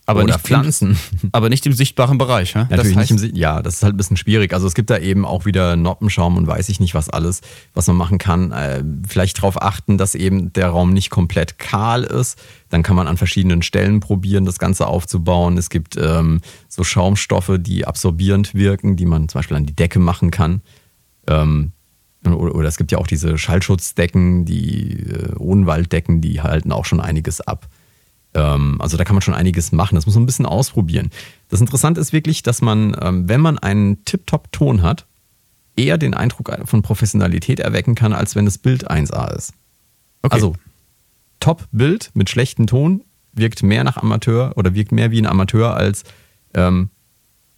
Aber 0.08 0.22
Oder 0.22 0.36
nicht 0.36 0.46
Pflanzen. 0.46 0.96
Im, 1.22 1.28
aber 1.32 1.50
nicht 1.50 1.66
im 1.66 1.74
sichtbaren 1.74 2.16
Bereich. 2.16 2.54
Ja? 2.54 2.62
Natürlich 2.62 2.94
das 2.94 3.10
heißt, 3.10 3.10
nicht 3.10 3.34
im 3.34 3.36
Ja, 3.36 3.60
das 3.60 3.74
ist 3.74 3.82
halt 3.82 3.92
ein 3.92 3.98
bisschen 3.98 4.16
schwierig. 4.16 4.54
Also 4.54 4.66
es 4.66 4.72
gibt 4.72 4.88
da 4.88 4.96
eben 4.96 5.26
auch 5.26 5.44
wieder 5.44 5.76
Noppenschaum 5.76 6.38
und 6.38 6.46
weiß 6.46 6.70
ich 6.70 6.80
nicht 6.80 6.94
was 6.94 7.10
alles, 7.10 7.42
was 7.74 7.88
man 7.88 7.96
machen 7.96 8.16
kann. 8.16 8.50
Äh, 8.50 8.82
vielleicht 9.06 9.36
darauf 9.36 9.60
achten, 9.60 9.98
dass 9.98 10.14
eben 10.14 10.50
der 10.54 10.70
Raum 10.70 10.94
nicht 10.94 11.10
komplett 11.10 11.58
kahl 11.58 12.04
ist. 12.04 12.42
Dann 12.70 12.82
kann 12.82 12.96
man 12.96 13.06
an 13.06 13.18
verschiedenen 13.18 13.60
Stellen 13.60 14.00
probieren, 14.00 14.46
das 14.46 14.58
Ganze 14.58 14.86
aufzubauen. 14.86 15.58
Es 15.58 15.68
gibt 15.68 15.98
ähm, 15.98 16.40
so 16.68 16.84
Schaumstoffe, 16.84 17.52
die 17.58 17.86
absorbierend 17.86 18.54
wirken, 18.54 18.96
die 18.96 19.04
man 19.04 19.28
zum 19.28 19.40
Beispiel 19.40 19.58
an 19.58 19.66
die 19.66 19.76
Decke 19.76 19.98
machen 19.98 20.30
kann. 20.30 20.62
Ähm, 21.26 21.72
oder, 22.24 22.54
oder, 22.54 22.68
es 22.68 22.78
gibt 22.78 22.92
ja 22.92 22.96
auch 22.96 23.06
diese 23.06 23.36
Schallschutzdecken, 23.36 24.46
die 24.46 25.00
äh, 25.00 25.34
Ohnwalddecken, 25.36 26.22
die 26.22 26.40
halten 26.40 26.72
auch 26.72 26.86
schon 26.86 27.00
einiges 27.00 27.42
ab. 27.42 27.68
Ähm, 28.34 28.80
also 28.80 28.96
da 28.96 29.04
kann 29.04 29.14
man 29.14 29.22
schon 29.22 29.34
einiges 29.34 29.72
machen. 29.72 29.94
Das 29.94 30.06
muss 30.06 30.14
man 30.14 30.24
ein 30.24 30.26
bisschen 30.26 30.46
ausprobieren. 30.46 31.10
Das 31.48 31.60
Interessante 31.60 32.00
ist 32.00 32.12
wirklich, 32.12 32.42
dass 32.42 32.62
man, 32.62 32.96
ähm, 33.00 33.28
wenn 33.28 33.40
man 33.40 33.58
einen 33.58 34.04
Tip-Top-Ton 34.04 34.82
hat, 34.82 35.06
eher 35.76 35.96
den 35.96 36.14
Eindruck 36.14 36.50
von 36.64 36.82
Professionalität 36.82 37.60
erwecken 37.60 37.94
kann, 37.94 38.12
als 38.12 38.34
wenn 38.34 38.44
das 38.44 38.58
Bild 38.58 38.90
1A 38.90 39.34
ist. 39.34 39.52
Okay. 40.22 40.34
Also 40.34 40.54
Top-Bild 41.40 42.10
mit 42.14 42.28
schlechtem 42.28 42.66
Ton 42.66 43.04
wirkt 43.32 43.62
mehr 43.62 43.84
nach 43.84 43.96
Amateur 43.96 44.52
oder 44.56 44.74
wirkt 44.74 44.92
mehr 44.92 45.10
wie 45.10 45.20
ein 45.20 45.26
Amateur 45.26 45.74
als 45.76 46.02
ähm, 46.54 46.90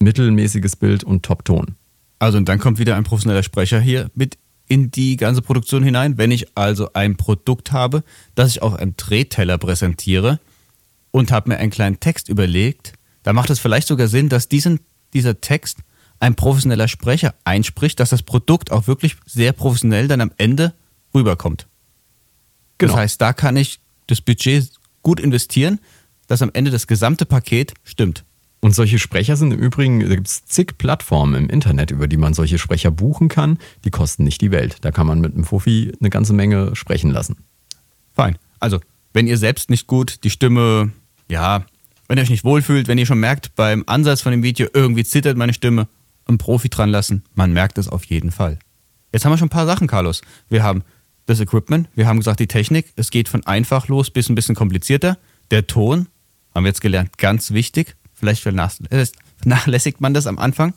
mittelmäßiges 0.01 0.77
Bild 0.77 1.03
und 1.03 1.23
Top-Ton. 1.25 1.77
Also 2.19 2.37
und 2.37 2.49
dann 2.49 2.59
kommt 2.59 2.79
wieder 2.79 2.97
ein 2.97 3.05
professioneller 3.05 3.43
Sprecher 3.43 3.81
hier 3.81 4.11
mit 4.15 4.37
in 4.69 4.91
die 4.91 5.17
ganze 5.17 5.43
Produktion 5.43 5.83
hinein. 5.83 6.19
Wenn 6.19 6.31
ich 6.31 6.57
also 6.57 6.93
ein 6.93 7.17
Produkt 7.17 7.73
habe, 7.73 8.05
das 8.35 8.51
ich 8.51 8.63
auf 8.63 8.75
einem 8.75 8.95
Drehteller 8.97 9.59
präsentiere, 9.59 10.39
und 11.11 11.33
habe 11.33 11.51
mir 11.51 11.59
einen 11.59 11.71
kleinen 11.71 12.01
Text 12.01 12.29
überlegt, 12.29 12.95
da 13.23 13.33
macht 13.33 13.51
es 13.51 13.59
vielleicht 13.59 13.89
sogar 13.89 14.09
Sinn, 14.09 14.29
dass 14.29 14.49
diesen, 14.49 14.81
dieser 15.13 15.41
Text 15.41 15.79
ein 16.21 16.35
professioneller 16.35 16.89
Sprecher 16.89 17.35
einspricht, 17.45 18.01
dass 18.01 18.11
das 18.11 18.23
Produkt 18.23 18.71
auch 18.71 18.87
wirklich 18.87 19.17
sehr 19.27 19.53
professionell 19.53 20.09
dann 20.09 20.21
am 20.21 20.33
Ende 20.37 20.75
rüberkommt. 21.15 21.67
Genau. 22.79 22.93
Das 22.93 23.01
heißt, 23.01 23.21
da 23.21 23.33
kann 23.33 23.57
ich 23.57 23.81
das 24.07 24.21
Budget 24.21 24.71
gut 25.03 25.21
investieren, 25.21 25.81
dass 26.27 26.43
am 26.43 26.51
Ende 26.53 26.71
das 26.71 26.87
gesamte 26.87 27.27
Paket 27.27 27.75
stimmt. 27.85 28.25
Und 28.61 28.75
solche 28.75 28.99
Sprecher 28.99 29.37
sind 29.37 29.53
im 29.53 29.59
Übrigen, 29.59 30.01
da 30.01 30.15
gibt 30.15 30.27
es 30.27 30.45
zig 30.45 30.77
Plattformen 30.77 31.35
im 31.35 31.49
Internet, 31.49 31.91
über 31.91 32.07
die 32.07 32.19
man 32.19 32.35
solche 32.35 32.59
Sprecher 32.59 32.91
buchen 32.91 33.29
kann. 33.29 33.59
Die 33.85 33.91
kosten 33.91 34.25
nicht 34.25 34.43
die 34.43 34.51
Welt. 34.51 34.77
Da 34.83 34.91
kann 34.91 35.07
man 35.07 35.21
mit 35.21 35.35
einem 35.35 35.45
Fuffi 35.45 35.93
eine 35.99 36.11
ganze 36.11 36.35
Menge 36.35 36.77
sprechen 36.77 37.11
lassen. 37.11 37.39
Fein. 38.13 38.39
Also, 38.59 38.81
wenn 39.15 39.27
ihr 39.27 39.39
selbst 39.39 39.71
nicht 39.71 39.87
gut 39.87 40.25
die 40.25 40.31
Stimme 40.31 40.93
ja, 41.31 41.65
wenn 42.09 42.19
ihr 42.19 42.23
euch 42.23 42.31
nicht 42.31 42.45
wohlfühlt, 42.45 42.89
wenn 42.89 42.99
ihr 42.99 43.07
schon 43.07 43.21
merkt, 43.21 43.55
beim 43.55 43.85
Ansatz 43.87 44.21
von 44.21 44.33
dem 44.33 44.43
Video 44.43 44.69
irgendwie 44.75 45.05
zittert 45.05 45.37
meine 45.37 45.55
Stimme, 45.55 45.89
einen 46.27 46.39
Profi 46.39 46.69
dran 46.69 46.91
lassen, 46.91 47.25
man 47.35 47.53
merkt 47.53 47.79
es 47.79 47.89
auf 47.89 48.05
jeden 48.05 48.33
Fall. 48.33 48.59
Jetzt 49.13 49.25
haben 49.25 49.33
wir 49.33 49.39
schon 49.39 49.47
ein 49.47 49.51
paar 49.51 49.67
Sachen, 49.67 49.87
Carlos. 49.87 50.23
Wir 50.49 50.63
haben 50.63 50.83
das 51.27 51.41
Equipment, 51.41 51.89
wir 51.95 52.07
haben 52.07 52.19
gesagt, 52.19 52.41
die 52.41 52.47
Technik, 52.47 52.93
es 52.97 53.11
geht 53.11 53.29
von 53.29 53.47
einfach 53.47 53.89
los 53.89 54.11
bis 54.11 54.29
ein 54.29 54.35
bisschen 54.35 54.55
komplizierter. 54.55 55.19
Der 55.51 55.67
Ton, 55.67 56.09
haben 56.55 56.65
wir 56.65 56.69
jetzt 56.69 56.81
gelernt, 56.81 57.17
ganz 57.19 57.53
wichtig. 57.53 57.97
Vielleicht 58.13 58.43
vernachlässigt 58.43 60.01
man 60.01 60.13
das 60.13 60.27
am 60.27 60.39
Anfang. 60.39 60.75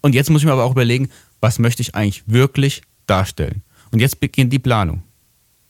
Und 0.00 0.14
jetzt 0.14 0.30
muss 0.30 0.42
ich 0.42 0.46
mir 0.46 0.52
aber 0.52 0.64
auch 0.64 0.72
überlegen, 0.72 1.08
was 1.40 1.58
möchte 1.58 1.82
ich 1.82 1.94
eigentlich 1.94 2.22
wirklich 2.26 2.82
darstellen? 3.06 3.62
Und 3.90 4.00
jetzt 4.00 4.20
beginnt 4.20 4.52
die 4.52 4.58
Planung. 4.58 5.02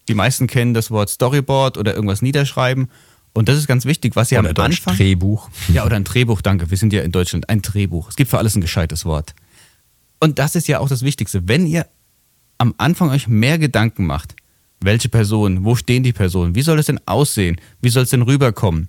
Die 0.08 0.14
meisten 0.14 0.46
kennen 0.46 0.74
das 0.74 0.90
Wort 0.90 1.10
Storyboard 1.10 1.78
oder 1.78 1.94
irgendwas 1.94 2.22
niederschreiben 2.22 2.88
und 3.34 3.48
das 3.48 3.56
ist 3.56 3.66
ganz 3.66 3.84
wichtig, 3.84 4.16
was 4.16 4.32
ihr 4.32 4.40
oder 4.40 4.50
am 4.50 4.56
Anfang. 4.56 4.96
Drehbuch. 4.96 5.48
Ja, 5.72 5.84
oder 5.84 5.96
ein 5.96 6.04
Drehbuch, 6.04 6.40
danke. 6.40 6.70
Wir 6.70 6.76
sind 6.76 6.92
ja 6.92 7.02
in 7.02 7.12
Deutschland 7.12 7.48
ein 7.48 7.62
Drehbuch. 7.62 8.08
Es 8.08 8.16
gibt 8.16 8.30
für 8.30 8.38
alles 8.38 8.56
ein 8.56 8.60
gescheites 8.60 9.04
Wort. 9.04 9.34
Und 10.20 10.38
das 10.38 10.56
ist 10.56 10.68
ja 10.68 10.80
auch 10.80 10.88
das 10.88 11.02
Wichtigste. 11.02 11.46
Wenn 11.46 11.66
ihr 11.66 11.86
am 12.58 12.74
Anfang 12.78 13.10
euch 13.10 13.28
mehr 13.28 13.58
Gedanken 13.58 14.06
macht, 14.06 14.34
welche 14.80 15.08
Personen, 15.08 15.64
wo 15.64 15.76
stehen 15.76 16.02
die 16.02 16.12
Personen, 16.12 16.54
wie 16.54 16.62
soll 16.62 16.78
es 16.78 16.86
denn 16.86 17.00
aussehen, 17.06 17.60
wie 17.80 17.88
soll 17.88 18.04
es 18.04 18.10
denn 18.10 18.22
rüberkommen, 18.22 18.88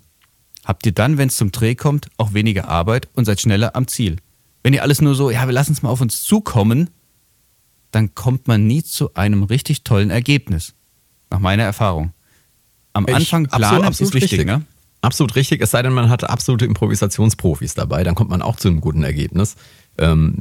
habt 0.65 0.85
ihr 0.85 0.91
dann, 0.91 1.17
wenn 1.17 1.29
es 1.29 1.37
zum 1.37 1.51
Dreh 1.51 1.75
kommt, 1.75 2.09
auch 2.17 2.33
weniger 2.33 2.67
Arbeit 2.67 3.07
und 3.13 3.25
seid 3.25 3.41
schneller 3.41 3.75
am 3.75 3.87
Ziel. 3.87 4.17
Wenn 4.63 4.73
ihr 4.73 4.83
alles 4.83 5.01
nur 5.01 5.15
so, 5.15 5.29
ja, 5.29 5.45
wir 5.45 5.53
lassen 5.53 5.73
es 5.73 5.81
mal 5.81 5.89
auf 5.89 6.01
uns 6.01 6.23
zukommen, 6.23 6.89
dann 7.91 8.13
kommt 8.13 8.47
man 8.47 8.67
nie 8.67 8.83
zu 8.83 9.13
einem 9.15 9.43
richtig 9.43 9.83
tollen 9.83 10.09
Ergebnis. 10.09 10.73
Nach 11.31 11.39
meiner 11.39 11.63
Erfahrung 11.63 12.13
am 13.07 13.15
Anfang 13.15 13.45
ich, 13.45 13.51
planen 13.51 13.63
absolut, 13.63 13.85
absolut 13.85 14.15
ist 14.15 14.21
wichtig, 14.21 14.39
richtig. 14.39 14.47
ne? 14.47 14.65
Absolut 15.01 15.35
richtig, 15.35 15.61
es 15.61 15.71
sei 15.71 15.81
denn, 15.81 15.93
man 15.93 16.09
hat 16.09 16.29
absolute 16.29 16.65
Improvisationsprofis 16.65 17.73
dabei, 17.73 18.03
dann 18.03 18.15
kommt 18.15 18.29
man 18.29 18.41
auch 18.41 18.57
zu 18.57 18.67
einem 18.67 18.81
guten 18.81 19.03
Ergebnis. 19.03 19.55
Ähm, 19.97 20.35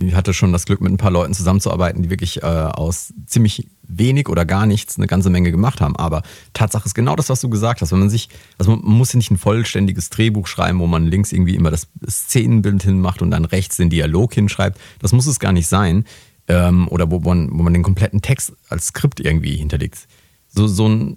ich 0.00 0.14
hatte 0.14 0.34
schon 0.34 0.52
das 0.52 0.66
Glück, 0.66 0.80
mit 0.80 0.92
ein 0.92 0.96
paar 0.96 1.10
Leuten 1.10 1.34
zusammenzuarbeiten, 1.34 2.02
die 2.02 2.10
wirklich 2.10 2.42
äh, 2.42 2.46
aus 2.46 3.12
ziemlich 3.26 3.68
wenig 3.86 4.28
oder 4.28 4.44
gar 4.44 4.66
nichts 4.66 4.96
eine 4.96 5.06
ganze 5.06 5.30
Menge 5.30 5.50
gemacht 5.50 5.80
haben. 5.80 5.96
Aber 5.96 6.22
Tatsache 6.52 6.86
ist 6.86 6.94
genau 6.94 7.14
das, 7.16 7.28
was 7.28 7.40
du 7.40 7.48
gesagt 7.48 7.80
hast. 7.80 7.92
Wenn 7.92 8.00
man 8.00 8.10
sich, 8.10 8.28
also 8.58 8.74
man 8.76 8.96
muss 8.96 9.12
ja 9.12 9.18
nicht 9.18 9.30
ein 9.30 9.38
vollständiges 9.38 10.10
Drehbuch 10.10 10.46
schreiben, 10.46 10.80
wo 10.80 10.86
man 10.86 11.06
links 11.06 11.32
irgendwie 11.32 11.54
immer 11.54 11.70
das 11.70 11.88
Szenenbild 12.08 12.82
hinmacht 12.82 13.22
und 13.22 13.30
dann 13.30 13.44
rechts 13.44 13.76
den 13.76 13.90
Dialog 13.90 14.34
hinschreibt. 14.34 14.80
Das 15.00 15.12
muss 15.12 15.26
es 15.26 15.38
gar 15.38 15.52
nicht 15.52 15.68
sein. 15.68 16.04
Ähm, 16.46 16.88
oder 16.88 17.10
wo 17.10 17.20
man, 17.20 17.50
wo 17.52 17.62
man 17.62 17.72
den 17.72 17.82
kompletten 17.82 18.20
Text 18.20 18.52
als 18.68 18.88
Skript 18.88 19.20
irgendwie 19.20 19.56
hinterlegt. 19.56 20.06
So, 20.48 20.66
so 20.66 20.88
ein 20.88 21.16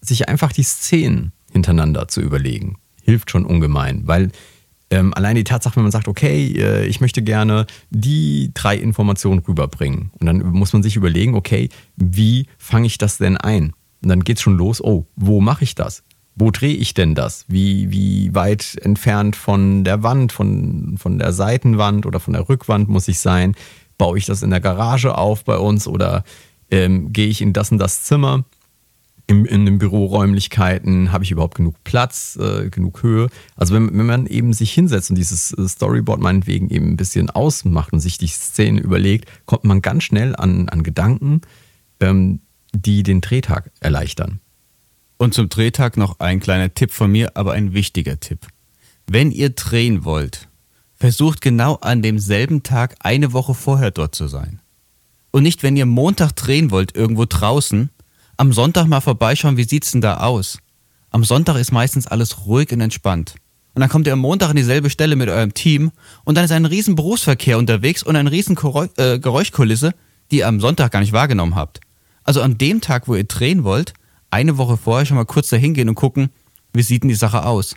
sich 0.00 0.28
einfach 0.28 0.52
die 0.52 0.62
Szenen 0.62 1.32
hintereinander 1.52 2.08
zu 2.08 2.20
überlegen, 2.20 2.78
hilft 3.02 3.30
schon 3.30 3.44
ungemein, 3.44 4.06
weil 4.06 4.30
ähm, 4.90 5.12
allein 5.14 5.36
die 5.36 5.44
Tatsache, 5.44 5.76
wenn 5.76 5.82
man 5.82 5.92
sagt, 5.92 6.08
okay, 6.08 6.52
äh, 6.56 6.86
ich 6.86 7.00
möchte 7.00 7.22
gerne 7.22 7.66
die 7.90 8.50
drei 8.54 8.76
Informationen 8.76 9.40
rüberbringen 9.40 10.10
und 10.18 10.26
dann 10.26 10.38
muss 10.38 10.72
man 10.72 10.82
sich 10.82 10.96
überlegen, 10.96 11.34
okay, 11.34 11.68
wie 11.96 12.46
fange 12.56 12.86
ich 12.86 12.98
das 12.98 13.18
denn 13.18 13.36
ein? 13.36 13.74
Und 14.02 14.08
dann 14.08 14.24
geht 14.24 14.38
es 14.38 14.42
schon 14.42 14.56
los, 14.56 14.82
oh, 14.82 15.06
wo 15.16 15.40
mache 15.40 15.64
ich 15.64 15.74
das? 15.74 16.04
Wo 16.34 16.50
drehe 16.50 16.74
ich 16.74 16.94
denn 16.94 17.14
das? 17.16 17.44
Wie, 17.48 17.90
wie 17.90 18.32
weit 18.34 18.76
entfernt 18.82 19.34
von 19.34 19.82
der 19.82 20.04
Wand, 20.04 20.30
von, 20.30 20.96
von 20.96 21.18
der 21.18 21.32
Seitenwand 21.32 22.06
oder 22.06 22.20
von 22.20 22.32
der 22.32 22.48
Rückwand 22.48 22.88
muss 22.88 23.08
ich 23.08 23.18
sein? 23.18 23.56
Baue 23.98 24.18
ich 24.18 24.26
das 24.26 24.42
in 24.42 24.50
der 24.50 24.60
Garage 24.60 25.18
auf 25.18 25.44
bei 25.44 25.56
uns 25.56 25.88
oder 25.88 26.22
ähm, 26.70 27.12
gehe 27.12 27.26
ich 27.26 27.42
in 27.42 27.52
das 27.52 27.72
und 27.72 27.78
das 27.78 28.04
Zimmer? 28.04 28.44
In, 29.28 29.44
in 29.44 29.66
den 29.66 29.78
Büroräumlichkeiten, 29.78 31.12
habe 31.12 31.22
ich 31.22 31.30
überhaupt 31.30 31.56
genug 31.56 31.76
Platz, 31.84 32.36
äh, 32.40 32.70
genug 32.70 33.02
Höhe. 33.02 33.28
Also 33.56 33.74
wenn, 33.74 33.96
wenn 33.96 34.06
man 34.06 34.26
eben 34.26 34.54
sich 34.54 34.72
hinsetzt 34.72 35.10
und 35.10 35.16
dieses 35.16 35.52
äh, 35.52 35.68
Storyboard 35.68 36.18
meinetwegen 36.18 36.70
eben 36.70 36.88
ein 36.88 36.96
bisschen 36.96 37.28
ausmacht 37.28 37.92
und 37.92 38.00
sich 38.00 38.16
die 38.16 38.26
Szene 38.26 38.80
überlegt, 38.80 39.28
kommt 39.44 39.64
man 39.64 39.82
ganz 39.82 40.04
schnell 40.04 40.34
an, 40.34 40.70
an 40.70 40.82
Gedanken, 40.82 41.42
ähm, 42.00 42.40
die 42.72 43.02
den 43.02 43.20
Drehtag 43.20 43.70
erleichtern. 43.80 44.40
Und 45.18 45.34
zum 45.34 45.50
Drehtag 45.50 45.98
noch 45.98 46.20
ein 46.20 46.40
kleiner 46.40 46.72
Tipp 46.72 46.92
von 46.92 47.12
mir, 47.12 47.36
aber 47.36 47.52
ein 47.52 47.74
wichtiger 47.74 48.18
Tipp. 48.18 48.46
Wenn 49.06 49.30
ihr 49.30 49.50
drehen 49.50 50.04
wollt, 50.04 50.48
versucht 50.94 51.42
genau 51.42 51.74
an 51.76 52.00
demselben 52.00 52.62
Tag 52.62 52.96
eine 53.00 53.34
Woche 53.34 53.52
vorher 53.52 53.90
dort 53.90 54.14
zu 54.14 54.26
sein. 54.26 54.60
Und 55.32 55.42
nicht, 55.42 55.62
wenn 55.62 55.76
ihr 55.76 55.86
Montag 55.86 56.32
drehen 56.32 56.70
wollt, 56.70 56.96
irgendwo 56.96 57.26
draußen, 57.28 57.90
am 58.38 58.52
Sonntag 58.52 58.86
mal 58.86 59.00
vorbeischauen, 59.00 59.56
wie 59.56 59.64
sieht's 59.64 59.90
denn 59.90 60.00
da 60.00 60.18
aus? 60.18 60.58
Am 61.10 61.24
Sonntag 61.24 61.56
ist 61.56 61.72
meistens 61.72 62.06
alles 62.06 62.46
ruhig 62.46 62.72
und 62.72 62.80
entspannt. 62.80 63.34
Und 63.74 63.80
dann 63.80 63.90
kommt 63.90 64.06
ihr 64.06 64.12
am 64.12 64.20
Montag 64.20 64.50
an 64.50 64.56
dieselbe 64.56 64.90
Stelle 64.90 65.16
mit 65.16 65.28
eurem 65.28 65.54
Team 65.54 65.90
und 66.24 66.36
dann 66.36 66.44
ist 66.44 66.52
ein 66.52 66.64
riesen 66.64 66.94
Berufsverkehr 66.94 67.58
unterwegs 67.58 68.02
und 68.02 68.16
eine 68.16 68.30
riesen 68.30 68.56
äh, 68.96 69.18
Geräuschkulisse, 69.18 69.92
die 70.30 70.38
ihr 70.38 70.48
am 70.48 70.60
Sonntag 70.60 70.92
gar 70.92 71.00
nicht 71.00 71.12
wahrgenommen 71.12 71.56
habt. 71.56 71.80
Also 72.22 72.40
an 72.40 72.58
dem 72.58 72.80
Tag, 72.80 73.08
wo 73.08 73.16
ihr 73.16 73.24
drehen 73.24 73.64
wollt, 73.64 73.92
eine 74.30 74.56
Woche 74.56 74.76
vorher 74.76 75.04
schon 75.04 75.16
mal 75.16 75.24
kurz 75.24 75.48
dahin 75.48 75.74
gehen 75.74 75.88
und 75.88 75.94
gucken, 75.96 76.30
wie 76.72 76.82
sieht 76.82 77.02
denn 77.02 77.08
die 77.08 77.14
Sache 77.14 77.44
aus. 77.44 77.74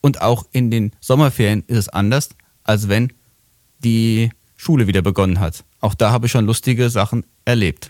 Und 0.00 0.22
auch 0.22 0.46
in 0.52 0.70
den 0.70 0.92
Sommerferien 1.00 1.62
ist 1.66 1.78
es 1.78 1.88
anders, 1.88 2.30
als 2.62 2.88
wenn 2.88 3.12
die 3.80 4.30
Schule 4.56 4.86
wieder 4.86 5.02
begonnen 5.02 5.40
hat. 5.40 5.64
Auch 5.80 5.94
da 5.94 6.10
habe 6.10 6.26
ich 6.26 6.32
schon 6.32 6.46
lustige 6.46 6.88
Sachen 6.88 7.26
erlebt. 7.44 7.88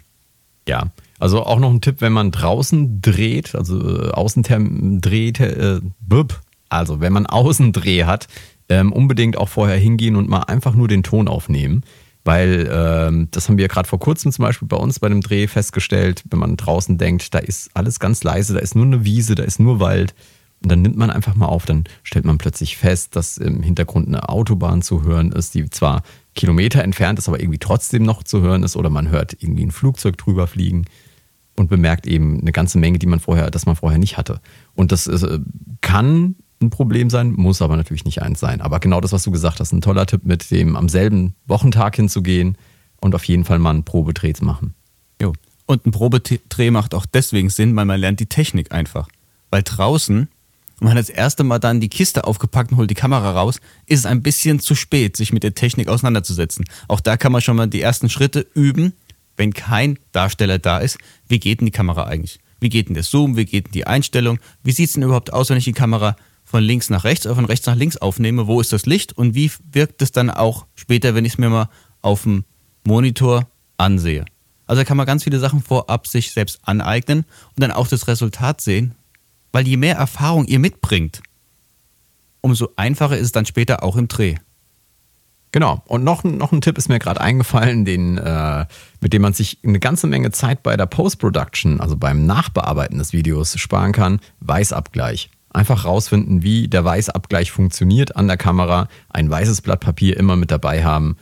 Ja, 0.66 0.90
also 1.18 1.44
auch 1.44 1.58
noch 1.58 1.70
ein 1.70 1.80
Tipp, 1.80 1.96
wenn 2.00 2.12
man 2.12 2.30
draußen 2.30 3.00
dreht, 3.00 3.54
also 3.54 3.80
äh, 3.80 4.10
Außentherm 4.10 5.00
dreht, 5.00 5.40
äh, 5.40 5.80
bub, 6.00 6.40
also 6.68 7.00
wenn 7.00 7.12
man 7.12 7.26
Außendreh 7.26 8.04
hat, 8.04 8.28
ähm, 8.68 8.92
unbedingt 8.92 9.36
auch 9.36 9.48
vorher 9.48 9.76
hingehen 9.76 10.16
und 10.16 10.28
mal 10.28 10.42
einfach 10.42 10.74
nur 10.74 10.88
den 10.88 11.02
Ton 11.02 11.28
aufnehmen. 11.28 11.82
Weil 12.24 12.70
ähm, 12.72 13.28
das 13.32 13.48
haben 13.48 13.58
wir 13.58 13.68
gerade 13.68 13.86
vor 13.86 13.98
kurzem 13.98 14.32
zum 14.32 14.44
Beispiel 14.44 14.66
bei 14.66 14.78
uns 14.78 14.98
bei 14.98 15.10
dem 15.10 15.20
Dreh 15.20 15.46
festgestellt, 15.46 16.24
wenn 16.30 16.38
man 16.38 16.56
draußen 16.56 16.96
denkt, 16.96 17.34
da 17.34 17.38
ist 17.38 17.70
alles 17.74 18.00
ganz 18.00 18.24
leise, 18.24 18.54
da 18.54 18.60
ist 18.60 18.74
nur 18.74 18.86
eine 18.86 19.04
Wiese, 19.04 19.34
da 19.34 19.42
ist 19.42 19.60
nur 19.60 19.78
Wald. 19.78 20.14
Und 20.64 20.70
dann 20.70 20.80
nimmt 20.80 20.96
man 20.96 21.10
einfach 21.10 21.34
mal 21.34 21.46
auf, 21.46 21.66
dann 21.66 21.84
stellt 22.04 22.24
man 22.24 22.38
plötzlich 22.38 22.78
fest, 22.78 23.16
dass 23.16 23.36
im 23.36 23.62
Hintergrund 23.62 24.08
eine 24.08 24.30
Autobahn 24.30 24.80
zu 24.80 25.02
hören 25.02 25.30
ist, 25.30 25.54
die 25.54 25.68
zwar 25.68 26.02
Kilometer 26.34 26.82
entfernt 26.82 27.18
ist, 27.18 27.28
aber 27.28 27.38
irgendwie 27.38 27.58
trotzdem 27.58 28.02
noch 28.02 28.22
zu 28.22 28.40
hören 28.40 28.62
ist, 28.62 28.74
oder 28.74 28.88
man 28.88 29.10
hört 29.10 29.36
irgendwie 29.38 29.66
ein 29.66 29.70
Flugzeug 29.72 30.16
drüber 30.16 30.46
fliegen 30.46 30.86
und 31.54 31.68
bemerkt 31.68 32.06
eben 32.06 32.40
eine 32.40 32.50
ganze 32.50 32.78
Menge, 32.78 32.98
die 32.98 33.06
man 33.06 33.20
vorher, 33.20 33.50
das 33.50 33.66
man 33.66 33.76
vorher 33.76 33.98
nicht 33.98 34.16
hatte. 34.16 34.40
Und 34.74 34.90
das 34.90 35.06
ist, 35.06 35.22
äh, 35.22 35.38
kann 35.82 36.36
ein 36.62 36.70
Problem 36.70 37.10
sein, 37.10 37.32
muss 37.32 37.60
aber 37.60 37.76
natürlich 37.76 38.06
nicht 38.06 38.22
eins 38.22 38.40
sein. 38.40 38.62
Aber 38.62 38.80
genau 38.80 39.02
das, 39.02 39.12
was 39.12 39.22
du 39.22 39.30
gesagt 39.30 39.60
hast, 39.60 39.70
ein 39.72 39.82
toller 39.82 40.06
Tipp, 40.06 40.24
mit 40.24 40.50
dem 40.50 40.76
am 40.76 40.88
selben 40.88 41.34
Wochentag 41.46 41.96
hinzugehen 41.96 42.56
und 43.02 43.14
auf 43.14 43.24
jeden 43.24 43.44
Fall 43.44 43.58
mal 43.58 43.68
einen 43.70 43.84
Probedreh 43.84 44.32
zu 44.32 44.46
machen. 44.46 44.72
Jo. 45.20 45.34
Und 45.66 45.84
ein 45.84 45.90
Probedreh 45.90 46.70
macht 46.70 46.94
auch 46.94 47.04
deswegen 47.04 47.50
Sinn, 47.50 47.76
weil 47.76 47.84
man 47.84 48.00
lernt 48.00 48.20
die 48.20 48.26
Technik 48.26 48.72
einfach. 48.72 49.08
Weil 49.50 49.62
draußen, 49.62 50.28
wenn 50.80 50.88
man 50.88 50.96
das 50.96 51.08
erste 51.08 51.44
Mal 51.44 51.58
dann 51.58 51.80
die 51.80 51.88
Kiste 51.88 52.24
aufgepackt 52.24 52.72
und 52.72 52.78
holt 52.78 52.90
die 52.90 52.94
Kamera 52.94 53.32
raus, 53.32 53.60
ist 53.86 54.00
es 54.00 54.06
ein 54.06 54.22
bisschen 54.22 54.60
zu 54.60 54.74
spät, 54.74 55.16
sich 55.16 55.32
mit 55.32 55.42
der 55.42 55.54
Technik 55.54 55.88
auseinanderzusetzen. 55.88 56.64
Auch 56.88 57.00
da 57.00 57.16
kann 57.16 57.32
man 57.32 57.40
schon 57.40 57.56
mal 57.56 57.68
die 57.68 57.80
ersten 57.80 58.08
Schritte 58.08 58.46
üben 58.54 58.92
wenn 59.36 59.52
kein 59.52 59.98
Darsteller 60.12 60.58
da 60.58 60.78
ist, 60.78 60.98
wie 61.28 61.38
geht 61.38 61.60
denn 61.60 61.66
die 61.66 61.72
Kamera 61.72 62.04
eigentlich? 62.04 62.38
Wie 62.60 62.68
geht 62.68 62.88
denn 62.88 62.94
der 62.94 63.02
Zoom? 63.02 63.36
Wie 63.36 63.44
geht 63.44 63.66
denn 63.66 63.72
die 63.72 63.86
Einstellung? 63.86 64.38
Wie 64.62 64.72
sieht 64.72 64.88
es 64.88 64.94
denn 64.94 65.02
überhaupt 65.02 65.32
aus, 65.32 65.50
wenn 65.50 65.58
ich 65.58 65.64
die 65.64 65.72
Kamera 65.72 66.16
von 66.44 66.62
links 66.62 66.90
nach 66.90 67.04
rechts 67.04 67.26
oder 67.26 67.34
von 67.34 67.44
rechts 67.44 67.66
nach 67.66 67.76
links 67.76 67.96
aufnehme? 67.96 68.46
Wo 68.46 68.60
ist 68.60 68.72
das 68.72 68.86
Licht 68.86 69.16
und 69.16 69.34
wie 69.34 69.50
wirkt 69.72 70.02
es 70.02 70.12
dann 70.12 70.30
auch 70.30 70.66
später, 70.74 71.14
wenn 71.14 71.24
ich 71.24 71.34
es 71.34 71.38
mir 71.38 71.50
mal 71.50 71.68
auf 72.00 72.22
dem 72.22 72.44
Monitor 72.84 73.48
ansehe? 73.76 74.24
Also 74.66 74.80
da 74.80 74.84
kann 74.84 74.96
man 74.96 75.06
ganz 75.06 75.24
viele 75.24 75.38
Sachen 75.40 75.62
vorab 75.62 76.06
sich 76.06 76.30
selbst 76.30 76.60
aneignen 76.62 77.24
und 77.48 77.60
dann 77.60 77.70
auch 77.70 77.88
das 77.88 78.08
Resultat 78.08 78.60
sehen, 78.60 78.94
weil 79.54 79.68
je 79.68 79.76
mehr 79.76 79.94
Erfahrung 79.94 80.46
ihr 80.46 80.58
mitbringt, 80.58 81.22
umso 82.40 82.70
einfacher 82.74 83.16
ist 83.16 83.26
es 83.26 83.32
dann 83.32 83.46
später 83.46 83.84
auch 83.84 83.94
im 83.94 84.08
Dreh. 84.08 84.34
Genau. 85.52 85.80
Und 85.86 86.02
noch, 86.02 86.24
noch 86.24 86.50
ein 86.50 86.60
Tipp 86.60 86.76
ist 86.76 86.88
mir 86.88 86.98
gerade 86.98 87.20
eingefallen, 87.20 87.84
den, 87.84 88.18
äh, 88.18 88.66
mit 89.00 89.12
dem 89.12 89.22
man 89.22 89.32
sich 89.32 89.58
eine 89.62 89.78
ganze 89.78 90.08
Menge 90.08 90.32
Zeit 90.32 90.64
bei 90.64 90.76
der 90.76 90.86
Post-Production, 90.86 91.80
also 91.80 91.96
beim 91.96 92.26
Nachbearbeiten 92.26 92.98
des 92.98 93.12
Videos, 93.12 93.56
sparen 93.56 93.92
kann. 93.92 94.18
Weißabgleich. 94.40 95.30
Einfach 95.50 95.84
rausfinden, 95.84 96.42
wie 96.42 96.66
der 96.66 96.84
Weißabgleich 96.84 97.52
funktioniert 97.52 98.16
an 98.16 98.26
der 98.26 98.36
Kamera. 98.36 98.88
Ein 99.08 99.30
weißes 99.30 99.62
Blatt 99.62 99.78
Papier 99.78 100.16
immer 100.16 100.34
mit 100.34 100.50
dabei 100.50 100.82
haben. 100.84 101.16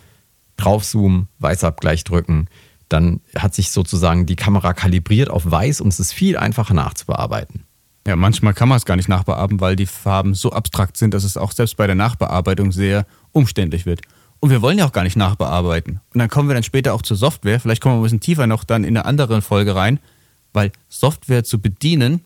Draufzoomen, 0.56 1.28
Weißabgleich 1.38 2.04
drücken. 2.04 2.48
Dann 2.88 3.20
hat 3.36 3.54
sich 3.54 3.70
sozusagen 3.70 4.24
die 4.24 4.36
Kamera 4.36 4.72
kalibriert 4.72 5.28
auf 5.28 5.50
weiß 5.50 5.82
und 5.82 5.88
es 5.88 6.00
ist 6.00 6.14
viel 6.14 6.38
einfacher 6.38 6.72
nachzubearbeiten. 6.72 7.66
Ja, 8.06 8.16
manchmal 8.16 8.52
kann 8.52 8.68
man 8.68 8.78
es 8.78 8.84
gar 8.84 8.96
nicht 8.96 9.08
nachbearbeiten, 9.08 9.60
weil 9.60 9.76
die 9.76 9.86
Farben 9.86 10.34
so 10.34 10.52
abstrakt 10.52 10.96
sind, 10.96 11.14
dass 11.14 11.22
es 11.22 11.36
auch 11.36 11.52
selbst 11.52 11.76
bei 11.76 11.86
der 11.86 11.94
Nachbearbeitung 11.94 12.72
sehr 12.72 13.06
umständlich 13.30 13.86
wird. 13.86 14.00
Und 14.40 14.50
wir 14.50 14.60
wollen 14.60 14.78
ja 14.78 14.86
auch 14.86 14.92
gar 14.92 15.04
nicht 15.04 15.16
nachbearbeiten. 15.16 16.00
Und 16.12 16.18
dann 16.18 16.28
kommen 16.28 16.48
wir 16.48 16.54
dann 16.54 16.64
später 16.64 16.94
auch 16.94 17.02
zur 17.02 17.16
Software. 17.16 17.60
Vielleicht 17.60 17.80
kommen 17.80 17.94
wir 17.94 18.00
ein 18.00 18.02
bisschen 18.02 18.20
tiefer 18.20 18.48
noch 18.48 18.64
dann 18.64 18.82
in 18.82 18.96
eine 18.96 19.04
andere 19.04 19.40
Folge 19.40 19.76
rein, 19.76 20.00
weil 20.52 20.72
Software 20.88 21.44
zu 21.44 21.60
bedienen 21.60 22.22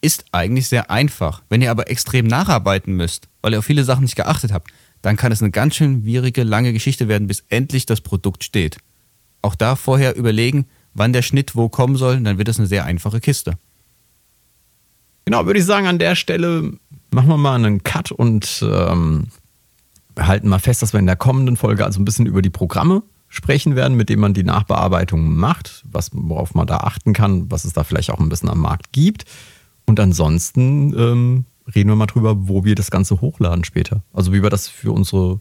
ist 0.00 0.24
eigentlich 0.32 0.68
sehr 0.68 0.90
einfach. 0.90 1.42
Wenn 1.50 1.60
ihr 1.60 1.70
aber 1.70 1.90
extrem 1.90 2.26
nacharbeiten 2.26 2.94
müsst, 2.94 3.28
weil 3.42 3.52
ihr 3.52 3.58
auf 3.58 3.64
viele 3.66 3.84
Sachen 3.84 4.04
nicht 4.04 4.16
geachtet 4.16 4.52
habt, 4.52 4.70
dann 5.02 5.16
kann 5.18 5.32
es 5.32 5.42
eine 5.42 5.50
ganz 5.50 5.76
schön 5.76 6.02
schwierige, 6.02 6.44
lange 6.44 6.72
Geschichte 6.72 7.08
werden, 7.08 7.26
bis 7.26 7.44
endlich 7.50 7.84
das 7.84 8.00
Produkt 8.00 8.42
steht. 8.42 8.78
Auch 9.42 9.54
da 9.54 9.76
vorher 9.76 10.16
überlegen, 10.16 10.64
wann 10.94 11.12
der 11.12 11.22
Schnitt 11.22 11.54
wo 11.54 11.68
kommen 11.68 11.96
soll, 11.96 12.20
dann 12.20 12.38
wird 12.38 12.48
es 12.48 12.58
eine 12.58 12.68
sehr 12.68 12.86
einfache 12.86 13.20
Kiste. 13.20 13.58
Genau, 15.24 15.46
würde 15.46 15.58
ich 15.58 15.64
sagen, 15.64 15.86
an 15.86 15.98
der 15.98 16.14
Stelle 16.16 16.72
machen 17.10 17.28
wir 17.28 17.36
mal 17.36 17.54
einen 17.54 17.82
Cut 17.82 18.12
und 18.12 18.64
ähm, 18.68 19.28
halten 20.18 20.48
mal 20.48 20.58
fest, 20.58 20.82
dass 20.82 20.92
wir 20.92 21.00
in 21.00 21.06
der 21.06 21.16
kommenden 21.16 21.56
Folge 21.56 21.84
also 21.84 22.00
ein 22.00 22.04
bisschen 22.04 22.26
über 22.26 22.42
die 22.42 22.50
Programme 22.50 23.02
sprechen 23.28 23.74
werden, 23.74 23.96
mit 23.96 24.08
denen 24.08 24.20
man 24.20 24.34
die 24.34 24.44
Nachbearbeitung 24.44 25.34
macht, 25.34 25.82
was, 25.90 26.10
worauf 26.12 26.54
man 26.54 26.66
da 26.66 26.78
achten 26.78 27.12
kann, 27.12 27.50
was 27.50 27.64
es 27.64 27.72
da 27.72 27.84
vielleicht 27.84 28.10
auch 28.10 28.20
ein 28.20 28.28
bisschen 28.28 28.48
am 28.48 28.60
Markt 28.60 28.92
gibt. 28.92 29.24
Und 29.86 29.98
ansonsten 29.98 30.96
ähm, 30.96 31.44
reden 31.74 31.88
wir 31.88 31.96
mal 31.96 32.06
drüber, 32.06 32.48
wo 32.48 32.64
wir 32.64 32.74
das 32.74 32.90
Ganze 32.90 33.20
hochladen 33.20 33.64
später. 33.64 34.02
Also 34.12 34.32
wie 34.32 34.42
wir 34.42 34.50
das 34.50 34.68
für 34.68 34.92
unsere 34.92 35.40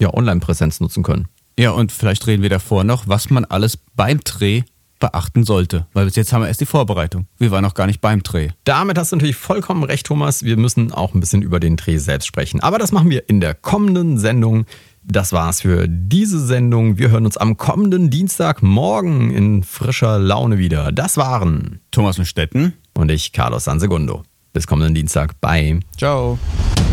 ja, 0.00 0.12
Online-Präsenz 0.12 0.80
nutzen 0.80 1.02
können. 1.02 1.28
Ja, 1.58 1.70
und 1.70 1.92
vielleicht 1.92 2.26
reden 2.26 2.42
wir 2.42 2.50
davor 2.50 2.84
noch, 2.84 3.08
was 3.08 3.30
man 3.30 3.44
alles 3.44 3.78
beim 3.94 4.20
Dreh 4.24 4.62
beachten 4.98 5.44
sollte. 5.44 5.86
Weil 5.92 6.06
bis 6.06 6.16
jetzt 6.16 6.32
haben 6.32 6.42
wir 6.42 6.48
erst 6.48 6.60
die 6.60 6.66
Vorbereitung. 6.66 7.26
Wir 7.38 7.50
waren 7.50 7.62
noch 7.62 7.74
gar 7.74 7.86
nicht 7.86 8.00
beim 8.00 8.22
Dreh. 8.22 8.48
Damit 8.64 8.98
hast 8.98 9.12
du 9.12 9.16
natürlich 9.16 9.36
vollkommen 9.36 9.82
recht, 9.84 10.06
Thomas. 10.06 10.42
Wir 10.42 10.56
müssen 10.56 10.92
auch 10.92 11.14
ein 11.14 11.20
bisschen 11.20 11.42
über 11.42 11.60
den 11.60 11.76
Dreh 11.76 11.98
selbst 11.98 12.26
sprechen. 12.26 12.60
Aber 12.60 12.78
das 12.78 12.92
machen 12.92 13.10
wir 13.10 13.28
in 13.28 13.40
der 13.40 13.54
kommenden 13.54 14.18
Sendung. 14.18 14.66
Das 15.02 15.32
war's 15.32 15.60
für 15.60 15.86
diese 15.88 16.44
Sendung. 16.44 16.98
Wir 16.98 17.10
hören 17.10 17.26
uns 17.26 17.36
am 17.36 17.56
kommenden 17.56 18.10
Dienstagmorgen 18.10 19.30
in 19.30 19.62
frischer 19.62 20.18
Laune 20.18 20.58
wieder. 20.58 20.90
Das 20.90 21.16
waren 21.16 21.80
Thomas 21.92 22.18
und 22.18 22.24
Stetten 22.24 22.72
und 22.94 23.10
ich, 23.10 23.32
Carlos 23.32 23.64
Sansegundo. 23.64 24.24
Bis 24.52 24.66
kommenden 24.66 24.94
Dienstag. 24.94 25.40
Bye. 25.40 25.80
Ciao. 25.96 26.38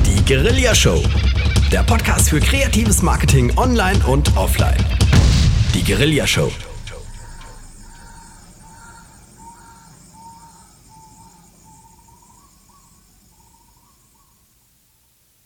Die 0.05 0.23
Guerilla 0.25 0.75
Show. 0.75 1.01
Der 1.71 1.81
Podcast 1.83 2.29
für 2.29 2.39
kreatives 2.39 3.01
Marketing 3.01 3.51
online 3.57 3.99
und 4.05 4.35
offline. 4.37 4.77
Die 5.73 5.83
Guerilla 5.83 6.27
Show. 6.27 6.51